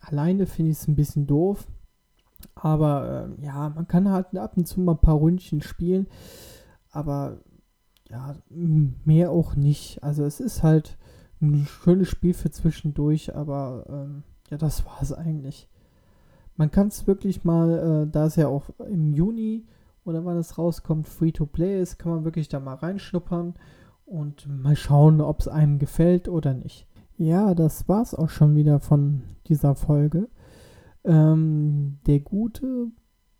alleine 0.00 0.46
finde 0.46 0.70
ich 0.72 0.78
es 0.78 0.88
ein 0.88 0.96
bisschen 0.96 1.26
doof. 1.26 1.66
Aber 2.54 3.28
äh, 3.38 3.44
ja, 3.44 3.68
man 3.70 3.86
kann 3.88 4.10
halt 4.10 4.36
ab 4.36 4.56
und 4.56 4.66
zu 4.66 4.80
mal 4.80 4.92
ein 4.92 5.00
paar 5.00 5.20
Ründchen 5.20 5.60
spielen. 5.60 6.06
Aber 6.90 7.38
ja, 8.10 8.36
mehr 8.48 9.30
auch 9.30 9.54
nicht. 9.54 10.02
Also 10.02 10.24
es 10.24 10.40
ist 10.40 10.62
halt 10.62 10.98
ein 11.40 11.66
schönes 11.66 12.08
Spiel 12.08 12.34
für 12.34 12.50
zwischendurch, 12.50 13.34
aber 13.34 13.84
ähm, 13.88 14.22
ja, 14.50 14.56
das 14.56 14.84
war 14.86 14.98
es 15.00 15.12
eigentlich. 15.12 15.68
Man 16.56 16.70
kann 16.70 16.88
es 16.88 17.06
wirklich 17.06 17.44
mal, 17.44 18.06
äh, 18.06 18.10
da 18.10 18.26
es 18.26 18.36
ja 18.36 18.48
auch 18.48 18.70
im 18.88 19.12
Juni 19.12 19.66
oder 20.04 20.24
wann 20.24 20.38
es 20.38 20.58
rauskommt, 20.58 21.06
free 21.06 21.32
to 21.32 21.46
play 21.46 21.80
ist, 21.80 21.98
kann 21.98 22.12
man 22.12 22.24
wirklich 22.24 22.48
da 22.48 22.58
mal 22.58 22.74
reinschnuppern 22.74 23.54
und 24.06 24.48
mal 24.48 24.74
schauen, 24.74 25.20
ob 25.20 25.40
es 25.40 25.48
einem 25.48 25.78
gefällt 25.78 26.28
oder 26.28 26.54
nicht. 26.54 26.86
Ja, 27.16 27.54
das 27.54 27.88
war 27.88 28.02
es 28.02 28.14
auch 28.14 28.30
schon 28.30 28.56
wieder 28.56 28.80
von 28.80 29.22
dieser 29.46 29.74
Folge. 29.74 30.28
Ähm, 31.08 31.98
der 32.06 32.20
gute 32.20 32.92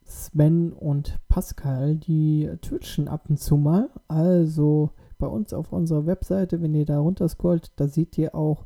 Sven 0.02 0.72
und 0.72 1.18
Pascal, 1.28 1.96
die 1.96 2.50
twitchen 2.62 3.09
ab 3.09 3.26
und 3.28 3.38
zu 3.38 3.59
mal. 3.59 3.90
Also 4.09 4.90
bei 5.18 5.26
uns 5.26 5.52
auf 5.52 5.72
unserer 5.72 6.07
Webseite, 6.07 6.62
wenn 6.62 6.74
ihr 6.74 6.87
da 6.87 6.98
runter 6.98 7.28
scrollt, 7.28 7.72
da 7.76 7.87
seht 7.88 8.16
ihr 8.16 8.35
auch 8.35 8.64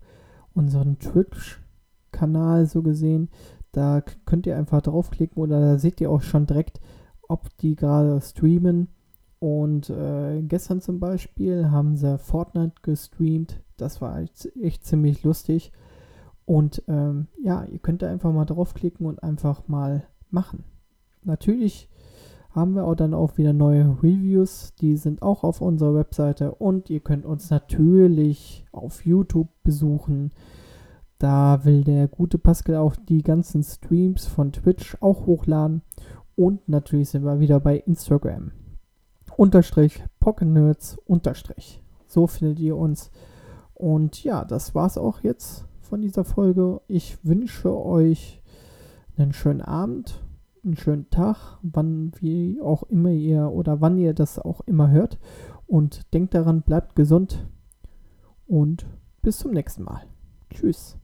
unseren 0.55 1.01
Twitch-Kanal 1.01 2.67
so 2.67 2.83
gesehen. 2.83 3.29
Da 3.73 4.03
könnt 4.25 4.47
ihr 4.47 4.57
einfach 4.57 4.83
draufklicken 4.83 5.43
oder 5.43 5.61
da 5.61 5.79
seht 5.79 6.01
ihr 6.01 6.11
auch 6.11 6.23
schon 6.23 6.47
direkt, 6.47 6.81
ob 7.27 7.57
die 7.59 7.75
gerade 7.75 8.21
streamen. 8.21 8.89
Und 9.41 9.91
äh, 9.91 10.43
gestern 10.43 10.81
zum 10.81 11.01
Beispiel 11.01 11.73
haben 11.73 11.97
sie 11.97 12.19
Fortnite 12.19 12.75
gestreamt. 12.83 13.61
Das 13.77 14.01
war 14.01 14.23
echt 14.61 14.85
ziemlich 14.85 15.25
lustig. 15.25 15.73
Und 16.45 16.83
ähm, 16.89 17.29
ja, 17.43 17.65
ihr 17.65 17.79
könnt 17.79 18.03
da 18.03 18.09
einfach 18.09 18.33
mal 18.33 18.45
draufklicken 18.45 19.07
und 19.07 19.23
einfach 19.23 19.69
mal 19.69 20.05
machen 20.31 20.65
natürlich 21.25 21.89
haben 22.51 22.75
wir 22.75 22.85
auch 22.85 22.95
dann 22.95 23.15
auch 23.15 23.39
wieder 23.39 23.53
neue 23.53 23.97
Reviews. 24.03 24.75
Die 24.81 24.97
sind 24.97 25.23
auch 25.23 25.43
auf 25.43 25.61
unserer 25.61 25.95
Webseite 25.95 26.55
und 26.55 26.91
ihr 26.91 27.01
könnt 27.01 27.25
uns 27.25 27.49
natürlich 27.51 28.67
auf 28.73 29.07
YouTube 29.07 29.49
besuchen. 29.65 30.33
Da 31.19 31.65
will 31.65 31.83
der 31.85 32.09
gute 32.09 32.37
Pascal 32.39 32.77
auch 32.77 32.97
die 32.97 33.23
ganzen 33.23 33.63
Streams 33.63 34.27
von 34.27 34.53
Twitch 34.53 34.99
auch 35.01 35.25
hochladen. 35.25 35.83
Und 36.37 36.69
natürlich 36.69 37.11
sind 37.11 37.25
wir 37.25 37.41
wieder 37.41 37.61
bei 37.61 37.79
Instagram. 37.79 38.51
Unterstrich 39.37 40.05
Pocketnerds 40.21 40.99
Unterstrich. 41.07 41.83
So 42.07 42.27
findet 42.27 42.59
ihr 42.59 42.77
uns. 42.77 43.11
Und 43.73 44.23
ja, 44.25 44.45
das 44.45 44.75
war's 44.75 44.99
auch 44.99 45.21
jetzt 45.21 45.65
von 45.93 46.01
dieser 46.01 46.25
Folge. 46.25 46.81
Ich 46.89 47.19
wünsche 47.23 47.79
euch 47.79 48.41
einen 49.19 49.35
schönen 49.35 49.61
Abend 49.61 50.23
einen 50.65 50.77
schönen 50.77 51.11
Tag, 51.11 51.59
wann 51.61 52.13
wie 52.19 52.63
auch 52.63 52.85
immer 52.85 53.11
ihr 53.11 53.51
oder 53.51 53.83
wann 53.83 53.99
ihr 53.99 54.15
das 54.15 54.39
auch 54.39 54.63
immer 54.63 54.91
hört. 54.91 55.19
Und 55.67 56.15
denkt 56.15 56.33
daran, 56.33 56.63
bleibt 56.63 56.97
gesund 56.97 57.47
und 58.47 58.87
bis 59.21 59.37
zum 59.39 59.51
nächsten 59.51 59.83
Mal. 59.83 60.07
Tschüss. 60.49 60.97